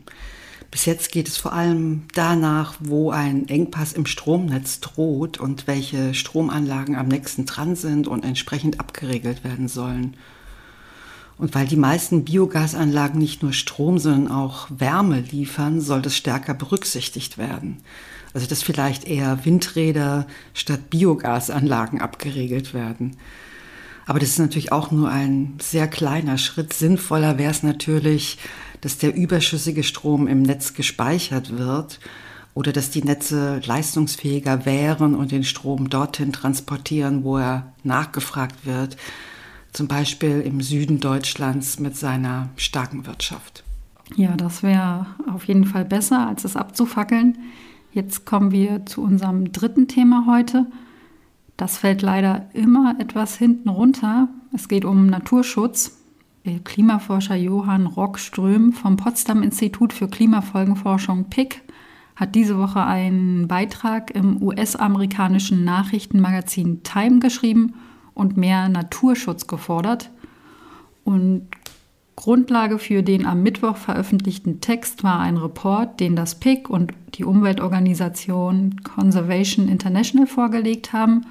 Bis 0.71 0.85
jetzt 0.85 1.11
geht 1.11 1.27
es 1.27 1.37
vor 1.37 1.53
allem 1.53 2.05
danach, 2.15 2.73
wo 2.79 3.11
ein 3.11 3.47
Engpass 3.47 3.93
im 3.93 4.07
Stromnetz 4.07 4.79
droht 4.79 5.39
und 5.39 5.67
welche 5.67 6.15
Stromanlagen 6.15 6.95
am 6.95 7.07
nächsten 7.07 7.45
dran 7.45 7.75
sind 7.75 8.07
und 8.07 8.25
entsprechend 8.25 8.79
abgeregelt 8.79 9.43
werden 9.43 9.67
sollen. 9.67 10.17
Und 11.43 11.53
weil 11.55 11.67
die 11.67 11.75
meisten 11.75 12.23
Biogasanlagen 12.23 13.19
nicht 13.19 13.43
nur 13.43 13.51
Strom, 13.51 13.99
sondern 13.99 14.31
auch 14.31 14.67
Wärme 14.69 15.19
liefern, 15.19 15.81
soll 15.81 16.01
das 16.01 16.15
stärker 16.15 16.53
berücksichtigt 16.53 17.37
werden. 17.37 17.81
Also 18.33 18.47
dass 18.47 18.63
vielleicht 18.63 19.03
eher 19.03 19.43
Windräder 19.43 20.25
statt 20.53 20.89
Biogasanlagen 20.89 21.99
abgeregelt 21.99 22.73
werden. 22.73 23.17
Aber 24.05 24.19
das 24.19 24.29
ist 24.29 24.39
natürlich 24.39 24.71
auch 24.71 24.91
nur 24.91 25.09
ein 25.09 25.55
sehr 25.61 25.89
kleiner 25.89 26.37
Schritt. 26.37 26.71
Sinnvoller 26.71 27.37
wäre 27.37 27.51
es 27.51 27.61
natürlich, 27.61 28.37
dass 28.79 28.97
der 28.97 29.13
überschüssige 29.13 29.83
Strom 29.83 30.29
im 30.29 30.43
Netz 30.43 30.75
gespeichert 30.75 31.57
wird 31.57 31.99
oder 32.53 32.71
dass 32.71 32.89
die 32.89 33.03
Netze 33.03 33.59
leistungsfähiger 33.65 34.65
wären 34.65 35.13
und 35.13 35.33
den 35.33 35.43
Strom 35.43 35.89
dorthin 35.89 36.31
transportieren, 36.31 37.25
wo 37.25 37.37
er 37.37 37.73
nachgefragt 37.83 38.65
wird, 38.65 38.95
zum 39.73 39.87
Beispiel 39.87 40.41
im 40.41 40.61
Süden 40.61 40.99
Deutschlands 40.99 41.79
mit 41.79 41.97
seiner 41.97 42.49
starken 42.55 43.05
Wirtschaft. 43.05 43.63
Ja, 44.15 44.35
das 44.37 44.61
wäre 44.63 45.07
auf 45.33 45.45
jeden 45.45 45.65
Fall 45.65 45.85
besser, 45.85 46.27
als 46.27 46.43
es 46.45 46.55
abzufackeln. 46.55 47.39
Jetzt 47.91 48.25
kommen 48.25 48.51
wir 48.51 48.85
zu 48.85 49.01
unserem 49.01 49.51
dritten 49.51 49.87
Thema 49.87 50.25
heute. 50.27 50.67
Das 51.57 51.77
fällt 51.77 52.01
leider 52.01 52.49
immer 52.53 52.95
etwas 52.99 53.35
hinten 53.35 53.69
runter. 53.69 54.29
Es 54.53 54.67
geht 54.67 54.85
um 54.85 55.07
Naturschutz. 55.07 55.97
Der 56.45 56.59
Klimaforscher 56.59 57.35
Johann 57.35 57.87
Rockström 57.87 58.73
vom 58.73 58.97
Potsdam 58.97 59.41
Institut 59.43 59.93
für 59.93 60.07
Klimafolgenforschung 60.07 61.29
PIC 61.29 61.61
hat 62.15 62.35
diese 62.35 62.59
Woche 62.59 62.83
einen 62.83 63.47
Beitrag 63.47 64.11
im 64.11 64.41
US-amerikanischen 64.41 65.63
Nachrichtenmagazin 65.63 66.83
Time 66.83 67.19
geschrieben 67.19 67.73
und 68.13 68.37
mehr 68.37 68.69
Naturschutz 68.69 69.47
gefordert. 69.47 70.09
Und 71.03 71.47
Grundlage 72.15 72.79
für 72.79 73.03
den 73.03 73.25
am 73.25 73.43
Mittwoch 73.43 73.77
veröffentlichten 73.77 74.61
Text 74.61 75.03
war 75.03 75.19
ein 75.19 75.37
Report, 75.37 75.99
den 75.99 76.15
das 76.15 76.35
PIC 76.35 76.69
und 76.69 76.93
die 77.15 77.25
Umweltorganisation 77.25 78.81
Conservation 78.83 79.67
International 79.67 80.27
vorgelegt 80.27 80.93
haben. 80.93 81.25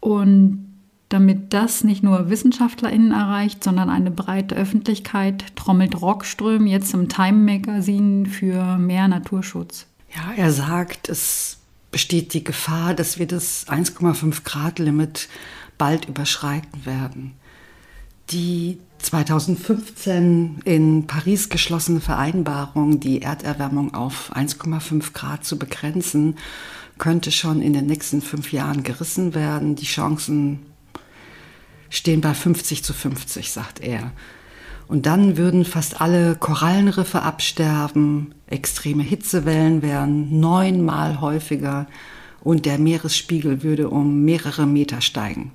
Und 0.00 0.66
damit 1.08 1.52
das 1.52 1.84
nicht 1.84 2.02
nur 2.02 2.30
WissenschaftlerInnen 2.30 3.12
erreicht, 3.12 3.62
sondern 3.62 3.90
eine 3.90 4.10
breite 4.10 4.54
Öffentlichkeit, 4.54 5.44
trommelt 5.56 6.00
Rockström 6.00 6.66
jetzt 6.66 6.94
im 6.94 7.08
Time 7.08 7.38
Magazine 7.38 8.26
für 8.26 8.78
mehr 8.78 9.08
Naturschutz. 9.08 9.86
Ja, 10.14 10.32
er 10.36 10.52
sagt, 10.52 11.08
es 11.08 11.58
besteht 11.90 12.32
die 12.34 12.44
Gefahr, 12.44 12.94
dass 12.94 13.18
wir 13.18 13.26
das 13.26 13.66
1,5 13.68 14.44
Grad 14.44 14.78
Limit 14.78 15.28
bald 15.78 16.06
überschreiten 16.06 16.86
werden. 16.86 17.34
Die 18.30 18.78
2015 18.98 20.60
in 20.64 21.06
Paris 21.06 21.48
geschlossene 21.48 22.00
Vereinbarung, 22.00 23.00
die 23.00 23.22
Erderwärmung 23.22 23.94
auf 23.94 24.34
1,5 24.34 25.12
Grad 25.12 25.44
zu 25.44 25.58
begrenzen, 25.58 26.36
könnte 26.98 27.32
schon 27.32 27.60
in 27.60 27.72
den 27.72 27.86
nächsten 27.86 28.22
fünf 28.22 28.52
Jahren 28.52 28.84
gerissen 28.84 29.34
werden. 29.34 29.74
Die 29.74 29.86
Chancen 29.86 30.60
stehen 31.90 32.20
bei 32.20 32.32
50 32.32 32.84
zu 32.84 32.92
50, 32.92 33.50
sagt 33.50 33.80
er. 33.80 34.12
Und 34.88 35.06
dann 35.06 35.36
würden 35.36 35.64
fast 35.64 36.00
alle 36.00 36.36
Korallenriffe 36.36 37.22
absterben, 37.22 38.34
extreme 38.46 39.02
Hitzewellen 39.02 39.82
wären 39.82 40.38
neunmal 40.38 41.20
häufiger 41.20 41.86
und 42.40 42.66
der 42.66 42.78
Meeresspiegel 42.78 43.62
würde 43.62 43.88
um 43.88 44.24
mehrere 44.24 44.66
Meter 44.66 45.00
steigen. 45.00 45.52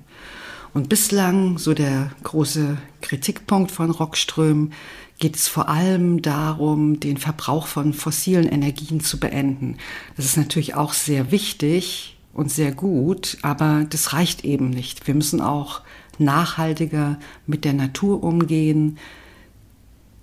Und 0.74 0.88
bislang, 0.88 1.58
so 1.58 1.74
der 1.74 2.10
große 2.22 2.78
Kritikpunkt 3.00 3.70
von 3.70 3.90
Rockström, 3.90 4.72
geht 5.18 5.36
es 5.36 5.48
vor 5.48 5.68
allem 5.68 6.22
darum, 6.22 7.00
den 7.00 7.16
Verbrauch 7.16 7.66
von 7.66 7.92
fossilen 7.92 8.46
Energien 8.48 9.00
zu 9.00 9.18
beenden. 9.18 9.76
Das 10.16 10.24
ist 10.24 10.36
natürlich 10.36 10.74
auch 10.74 10.92
sehr 10.92 11.30
wichtig 11.32 12.16
und 12.32 12.50
sehr 12.50 12.72
gut, 12.72 13.36
aber 13.42 13.84
das 13.90 14.12
reicht 14.12 14.44
eben 14.44 14.70
nicht. 14.70 15.06
Wir 15.06 15.14
müssen 15.14 15.40
auch 15.40 15.80
nachhaltiger 16.18 17.18
mit 17.46 17.64
der 17.64 17.72
Natur 17.72 18.22
umgehen, 18.22 18.98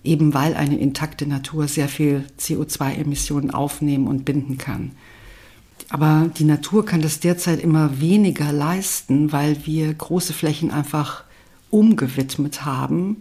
eben 0.04 0.34
weil 0.34 0.54
eine 0.54 0.78
intakte 0.78 1.28
Natur 1.28 1.68
sehr 1.68 1.90
viel 1.90 2.26
CO2-Emissionen 2.40 3.52
aufnehmen 3.52 4.08
und 4.08 4.24
binden 4.24 4.58
kann. 4.58 4.92
Aber 5.90 6.30
die 6.38 6.44
Natur 6.44 6.86
kann 6.86 7.02
das 7.02 7.20
derzeit 7.20 7.60
immer 7.60 8.00
weniger 8.02 8.52
leisten, 8.52 9.32
weil 9.32 9.66
wir 9.66 9.94
große 9.94 10.34
Flächen 10.34 10.72
einfach 10.72 11.24
umgewidmet 11.70 12.66
haben. 12.66 13.18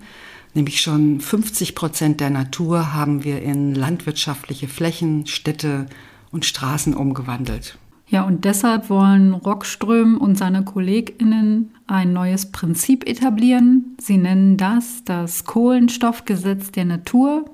Nämlich 0.55 0.81
schon 0.81 1.21
50 1.21 1.75
Prozent 1.75 2.21
der 2.21 2.31
Natur 2.31 2.95
haben 2.95 3.25
wir 3.25 3.43
in 3.43 3.75
landwirtschaftliche 3.75 4.69
Flächen, 4.69 5.27
Städte 5.27 5.87
und 6.31 6.45
Straßen 6.45 6.95
umgewandelt. 6.95 7.77
Ja, 8.07 8.23
und 8.23 8.45
deshalb 8.45 8.91
wollen 8.91 9.35
Rockström 9.35 10.19
und 10.19 10.37
seine 10.37 10.65
KollegInnen 10.65 11.71
ein 11.87 12.13
neues 12.13 12.53
Prinzip 12.53 13.09
etablieren. 13.09 13.97
Sie 13.99 14.19
nennen 14.19 14.57
das 14.57 15.03
das 15.05 15.45
Kohlenstoffgesetz 15.45 16.71
der 16.71 16.85
Natur. 16.85 17.47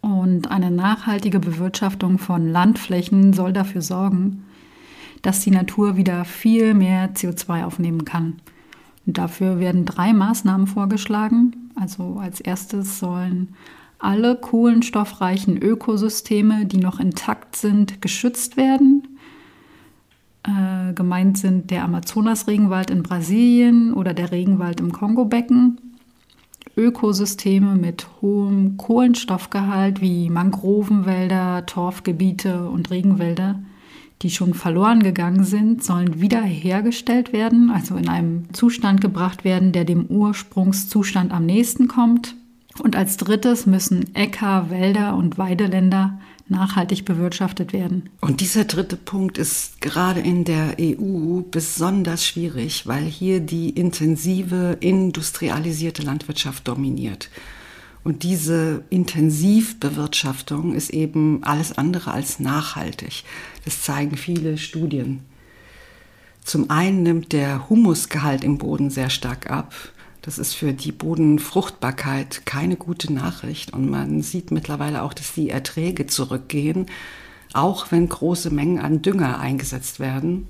Und 0.00 0.50
eine 0.50 0.70
nachhaltige 0.70 1.38
Bewirtschaftung 1.38 2.18
von 2.18 2.48
Landflächen 2.48 3.32
soll 3.32 3.52
dafür 3.52 3.82
sorgen, 3.82 4.44
dass 5.22 5.40
die 5.40 5.50
Natur 5.50 5.96
wieder 5.96 6.24
viel 6.24 6.74
mehr 6.74 7.14
CO2 7.14 7.64
aufnehmen 7.64 8.04
kann. 8.04 8.36
Und 9.06 9.18
dafür 9.18 9.58
werden 9.58 9.84
drei 9.84 10.12
Maßnahmen 10.12 10.66
vorgeschlagen. 10.66 11.70
Also 11.74 12.18
als 12.20 12.40
erstes 12.40 12.98
sollen 12.98 13.54
alle 13.98 14.36
kohlenstoffreichen 14.36 15.60
Ökosysteme, 15.60 16.64
die 16.66 16.78
noch 16.78 17.00
intakt 17.00 17.56
sind, 17.56 18.00
geschützt 18.00 18.56
werden. 18.56 19.18
Äh, 20.42 20.94
gemeint 20.94 21.36
sind 21.38 21.70
der 21.70 21.84
Amazonas-Regenwald 21.84 22.90
in 22.90 23.02
Brasilien 23.02 23.92
oder 23.92 24.14
der 24.14 24.32
Regenwald 24.32 24.80
im 24.80 24.92
Kongo-Becken. 24.92 25.78
Ökosysteme 26.76 27.74
mit 27.74 28.06
hohem 28.22 28.78
Kohlenstoffgehalt 28.78 30.00
wie 30.00 30.30
Mangrovenwälder, 30.30 31.66
Torfgebiete 31.66 32.70
und 32.70 32.90
Regenwälder 32.90 33.60
die 34.22 34.30
schon 34.30 34.54
verloren 34.54 35.02
gegangen 35.02 35.44
sind, 35.44 35.82
sollen 35.82 36.20
wiederhergestellt 36.20 37.32
werden, 37.32 37.70
also 37.70 37.96
in 37.96 38.08
einem 38.08 38.52
Zustand 38.52 39.00
gebracht 39.00 39.44
werden, 39.44 39.72
der 39.72 39.84
dem 39.84 40.06
Ursprungszustand 40.06 41.32
am 41.32 41.46
nächsten 41.46 41.88
kommt. 41.88 42.34
Und 42.78 42.96
als 42.96 43.16
drittes 43.16 43.66
müssen 43.66 44.14
Äcker, 44.14 44.70
Wälder 44.70 45.16
und 45.16 45.38
Weideländer 45.38 46.18
nachhaltig 46.48 47.04
bewirtschaftet 47.04 47.72
werden. 47.72 48.10
Und 48.20 48.40
dieser 48.40 48.64
dritte 48.64 48.96
Punkt 48.96 49.38
ist 49.38 49.80
gerade 49.80 50.20
in 50.20 50.44
der 50.44 50.76
EU 50.80 51.42
besonders 51.50 52.26
schwierig, 52.26 52.86
weil 52.86 53.04
hier 53.04 53.40
die 53.40 53.70
intensive 53.70 54.76
industrialisierte 54.80 56.02
Landwirtschaft 56.02 56.66
dominiert. 56.66 57.30
Und 58.02 58.22
diese 58.22 58.84
Intensivbewirtschaftung 58.88 60.74
ist 60.74 60.90
eben 60.90 61.44
alles 61.44 61.76
andere 61.76 62.12
als 62.12 62.40
nachhaltig. 62.40 63.24
Das 63.64 63.82
zeigen 63.82 64.16
viele 64.16 64.56
Studien. 64.56 65.20
Zum 66.42 66.70
einen 66.70 67.02
nimmt 67.02 67.32
der 67.32 67.68
Humusgehalt 67.68 68.42
im 68.42 68.58
Boden 68.58 68.90
sehr 68.90 69.10
stark 69.10 69.50
ab. 69.50 69.74
Das 70.22 70.38
ist 70.38 70.54
für 70.54 70.72
die 70.72 70.92
Bodenfruchtbarkeit 70.92 72.44
keine 72.46 72.76
gute 72.76 73.12
Nachricht. 73.12 73.72
Und 73.72 73.90
man 73.90 74.22
sieht 74.22 74.50
mittlerweile 74.50 75.02
auch, 75.02 75.12
dass 75.12 75.34
die 75.34 75.50
Erträge 75.50 76.06
zurückgehen, 76.06 76.86
auch 77.52 77.90
wenn 77.90 78.08
große 78.08 78.50
Mengen 78.50 78.78
an 78.78 79.02
Dünger 79.02 79.38
eingesetzt 79.38 80.00
werden. 80.00 80.48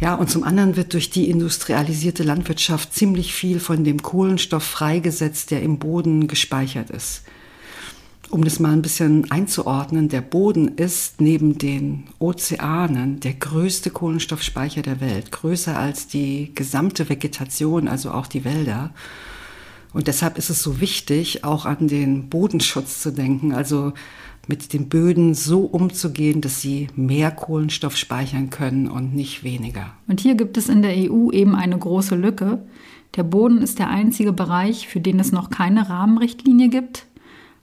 Ja, 0.00 0.14
und 0.14 0.30
zum 0.30 0.44
anderen 0.44 0.76
wird 0.76 0.94
durch 0.94 1.10
die 1.10 1.28
industrialisierte 1.28 2.22
Landwirtschaft 2.22 2.94
ziemlich 2.94 3.34
viel 3.34 3.60
von 3.60 3.84
dem 3.84 4.00
Kohlenstoff 4.00 4.64
freigesetzt, 4.64 5.50
der 5.50 5.62
im 5.62 5.78
Boden 5.78 6.26
gespeichert 6.26 6.88
ist. 6.88 7.22
Um 8.30 8.42
das 8.42 8.60
mal 8.60 8.72
ein 8.72 8.80
bisschen 8.80 9.30
einzuordnen, 9.30 10.08
der 10.08 10.22
Boden 10.22 10.68
ist 10.68 11.20
neben 11.20 11.58
den 11.58 12.04
Ozeanen 12.18 13.20
der 13.20 13.34
größte 13.34 13.90
Kohlenstoffspeicher 13.90 14.80
der 14.80 15.00
Welt, 15.00 15.32
größer 15.32 15.76
als 15.76 16.06
die 16.06 16.52
gesamte 16.54 17.08
Vegetation, 17.10 17.86
also 17.86 18.12
auch 18.12 18.26
die 18.26 18.44
Wälder. 18.44 18.94
Und 19.92 20.06
deshalb 20.06 20.38
ist 20.38 20.48
es 20.48 20.62
so 20.62 20.80
wichtig, 20.80 21.44
auch 21.44 21.66
an 21.66 21.88
den 21.88 22.28
Bodenschutz 22.30 23.02
zu 23.02 23.10
denken, 23.10 23.52
also 23.52 23.92
mit 24.50 24.72
den 24.72 24.88
Böden 24.88 25.32
so 25.32 25.60
umzugehen, 25.60 26.40
dass 26.40 26.60
sie 26.60 26.88
mehr 26.96 27.30
Kohlenstoff 27.30 27.96
speichern 27.96 28.50
können 28.50 28.88
und 28.88 29.14
nicht 29.14 29.44
weniger. 29.44 29.92
Und 30.08 30.20
hier 30.20 30.34
gibt 30.34 30.56
es 30.56 30.68
in 30.68 30.82
der 30.82 30.94
EU 30.96 31.30
eben 31.30 31.54
eine 31.54 31.78
große 31.78 32.16
Lücke. 32.16 32.58
Der 33.14 33.22
Boden 33.22 33.62
ist 33.62 33.78
der 33.78 33.88
einzige 33.88 34.32
Bereich, 34.32 34.88
für 34.88 35.00
den 35.00 35.20
es 35.20 35.30
noch 35.30 35.50
keine 35.50 35.88
Rahmenrichtlinie 35.88 36.68
gibt, 36.68 37.06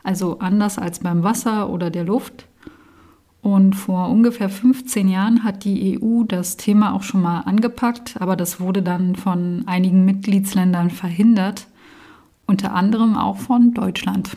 also 0.02 0.39
anders 0.39 0.78
als 0.80 1.00
beim 1.00 1.23
Wasser 1.23 1.69
oder 1.69 1.89
der 1.89 2.06
Luft. 2.06 2.47
Und 3.41 3.76
vor 3.76 4.10
ungefähr 4.10 4.50
15 4.50 5.10
Jahren 5.10 5.43
hat 5.43 5.65
die 5.65 6.00
EU 6.02 6.23
das 6.23 6.56
Thema 6.56 6.93
auch 6.93 7.04
schon 7.04 7.21
mal 7.21 7.41
angepackt, 7.41 8.15
aber 8.19 8.38
das 8.38 8.62
wurde 8.62 8.82
dann 8.82 9.15
von 9.17 9.63
einigen 9.67 10.06
Mitgliedsländern 10.06 10.89
verhindert, 10.89 11.67
unter 12.45 12.73
anderem 12.73 13.17
auch 13.17 13.38
von 13.38 13.73
Deutschland. 13.73 14.32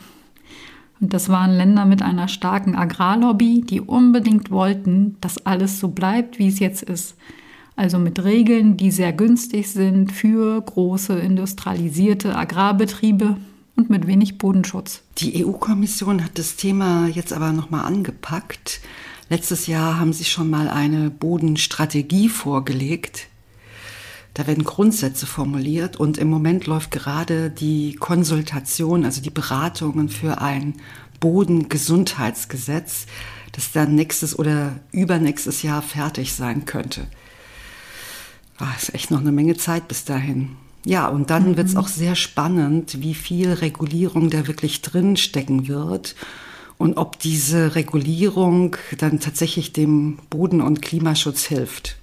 Und 1.01 1.13
das 1.13 1.29
waren 1.29 1.51
Länder 1.51 1.85
mit 1.85 2.03
einer 2.03 2.27
starken 2.27 2.75
Agrarlobby, 2.75 3.61
die 3.61 3.81
unbedingt 3.81 4.51
wollten, 4.51 5.17
dass 5.19 5.43
alles 5.45 5.79
so 5.79 5.89
bleibt, 5.89 6.37
wie 6.37 6.47
es 6.47 6.59
jetzt 6.59 6.83
ist. 6.83 7.15
also 7.75 7.97
mit 7.97 8.23
Regeln, 8.23 8.77
die 8.77 8.91
sehr 8.91 9.11
günstig 9.11 9.71
sind 9.71 10.11
für 10.11 10.61
große 10.61 11.17
industrialisierte 11.17 12.35
Agrarbetriebe 12.35 13.37
und 13.75 13.89
mit 13.89 14.05
wenig 14.05 14.37
Bodenschutz. 14.37 15.01
Die 15.17 15.43
EU-Kommission 15.43 16.23
hat 16.23 16.37
das 16.37 16.57
Thema 16.57 17.07
jetzt 17.07 17.33
aber 17.33 17.51
nochmal 17.53 17.85
angepackt. 17.85 18.81
Letztes 19.29 19.65
Jahr 19.65 19.99
haben 19.99 20.13
sie 20.13 20.25
schon 20.25 20.49
mal 20.49 20.69
eine 20.69 21.09
Bodenstrategie 21.09 22.29
vorgelegt. 22.29 23.29
Da 24.33 24.47
werden 24.47 24.63
Grundsätze 24.63 25.25
formuliert 25.25 25.97
und 25.97 26.17
im 26.17 26.29
Moment 26.29 26.65
läuft 26.65 26.91
gerade 26.91 27.49
die 27.49 27.95
Konsultation, 27.95 29.03
also 29.03 29.21
die 29.21 29.29
Beratungen 29.29 30.07
für 30.07 30.39
ein 30.39 30.75
Bodengesundheitsgesetz, 31.19 33.07
das 33.51 33.71
dann 33.73 33.95
nächstes 33.95 34.37
oder 34.37 34.79
übernächstes 34.91 35.63
Jahr 35.63 35.81
fertig 35.81 36.33
sein 36.33 36.65
könnte. 36.65 37.07
Ah, 38.57 38.73
ist 38.77 38.93
echt 38.93 39.11
noch 39.11 39.19
eine 39.19 39.31
Menge 39.31 39.57
Zeit 39.57 39.87
bis 39.87 40.05
dahin. 40.05 40.55
Ja, 40.85 41.07
und 41.07 41.29
dann 41.29 41.51
mhm. 41.51 41.57
wird 41.57 41.67
es 41.67 41.75
auch 41.75 41.87
sehr 41.87 42.15
spannend, 42.15 43.01
wie 43.01 43.13
viel 43.13 43.51
Regulierung 43.51 44.29
da 44.29 44.47
wirklich 44.47 44.81
drin 44.81 45.17
stecken 45.17 45.67
wird 45.67 46.15
und 46.77 46.97
ob 46.97 47.19
diese 47.19 47.75
Regulierung 47.75 48.77
dann 48.97 49.19
tatsächlich 49.19 49.73
dem 49.73 50.17
Boden- 50.29 50.61
und 50.61 50.81
Klimaschutz 50.81 51.43
hilft. 51.43 51.97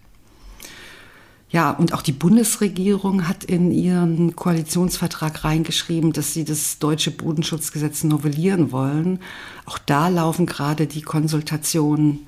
Ja, 1.50 1.70
und 1.70 1.94
auch 1.94 2.02
die 2.02 2.12
Bundesregierung 2.12 3.26
hat 3.26 3.42
in 3.44 3.70
ihren 3.70 4.36
Koalitionsvertrag 4.36 5.44
reingeschrieben, 5.44 6.12
dass 6.12 6.34
sie 6.34 6.44
das 6.44 6.78
deutsche 6.78 7.10
Bodenschutzgesetz 7.10 8.04
novellieren 8.04 8.70
wollen. 8.70 9.20
Auch 9.64 9.78
da 9.78 10.08
laufen 10.08 10.44
gerade 10.44 10.86
die 10.86 11.00
Konsultationen. 11.00 12.26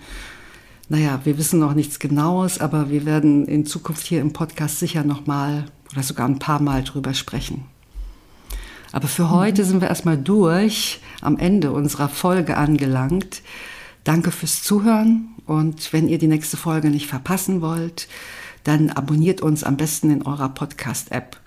Naja, 0.89 1.21
wir 1.25 1.37
wissen 1.37 1.61
noch 1.61 1.75
nichts 1.75 1.99
Genaues, 1.99 2.61
aber 2.61 2.91
wir 2.91 3.05
werden 3.05 3.47
in 3.47 3.67
Zukunft 3.67 4.07
hier 4.07 4.23
im 4.23 4.33
Podcast 4.33 4.79
sicher 4.79 5.05
nochmal 5.05 5.67
oder 5.93 6.03
sogar 6.03 6.27
ein 6.27 6.39
paar 6.39 6.63
Mal 6.63 6.83
drüber 6.83 7.13
sprechen. 7.13 7.65
Aber 8.91 9.07
für 9.07 9.25
mhm. 9.25 9.31
heute 9.31 9.65
sind 9.65 9.83
wir 9.83 9.89
erstmal 9.89 10.19
durch, 10.19 11.01
am 11.21 11.37
Ende 11.37 11.73
unserer 11.73 12.09
Folge 12.09 12.57
angelangt. 12.57 13.43
Danke 14.05 14.31
fürs 14.31 14.63
Zuhören 14.63 15.29
und 15.47 15.93
wenn 15.93 16.09
ihr 16.09 16.19
die 16.19 16.27
nächste 16.27 16.57
Folge 16.57 16.89
nicht 16.89 17.07
verpassen 17.07 17.61
wollt, 17.61 18.09
dann 18.65 18.91
abonniert 18.91 19.41
uns 19.41 19.65
am 19.65 19.77
besten 19.77 20.11
in 20.11 20.23
eurer 20.23 20.49
Podcast-App. 20.49 21.39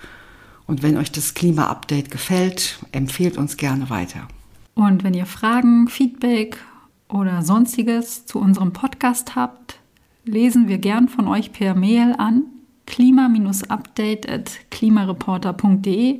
Und 0.65 0.82
wenn 0.84 0.97
euch 0.97 1.12
das 1.12 1.34
Klima-Update 1.34 2.10
gefällt, 2.10 2.80
empfehlt 2.91 3.38
uns 3.38 3.58
gerne 3.58 3.89
weiter. 3.89 4.28
Und 4.76 5.04
wenn 5.04 5.13
ihr 5.13 5.26
Fragen, 5.26 5.88
Feedback 5.88 6.58
oder 7.10 7.41
sonstiges 7.41 8.26
zu 8.26 8.39
unserem 8.39 8.73
Podcast 8.73 9.36
habt, 9.36 9.80
lesen 10.26 10.67
wir 10.67 10.78
gern 10.78 11.10
von 11.10 11.28
euch 11.28 11.52
per 11.52 11.76
Mail 11.76 12.15
an 12.17 12.43
klima-update 12.86 14.30
at 14.30 14.52
klimareporter.de. 14.71 16.19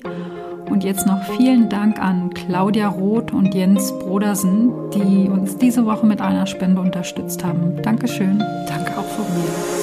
Und 0.70 0.84
jetzt 0.84 1.06
noch 1.06 1.24
vielen 1.38 1.70
Dank 1.70 2.00
an 2.00 2.34
Claudia 2.34 2.88
Roth 2.88 3.34
und 3.34 3.54
Jens 3.54 3.92
Brodersen, 4.00 4.72
die 4.92 5.30
uns 5.30 5.58
diese 5.58 5.86
Woche 5.86 6.06
mit 6.06 6.22
einer 6.22 6.48
Spende 6.48 6.82
unterstützt 6.82 7.44
haben. 7.44 7.82
Dankeschön. 7.82 8.40
Danke 8.68 8.98
auch 8.98 9.08
von 9.08 9.26
mir. 9.26 9.83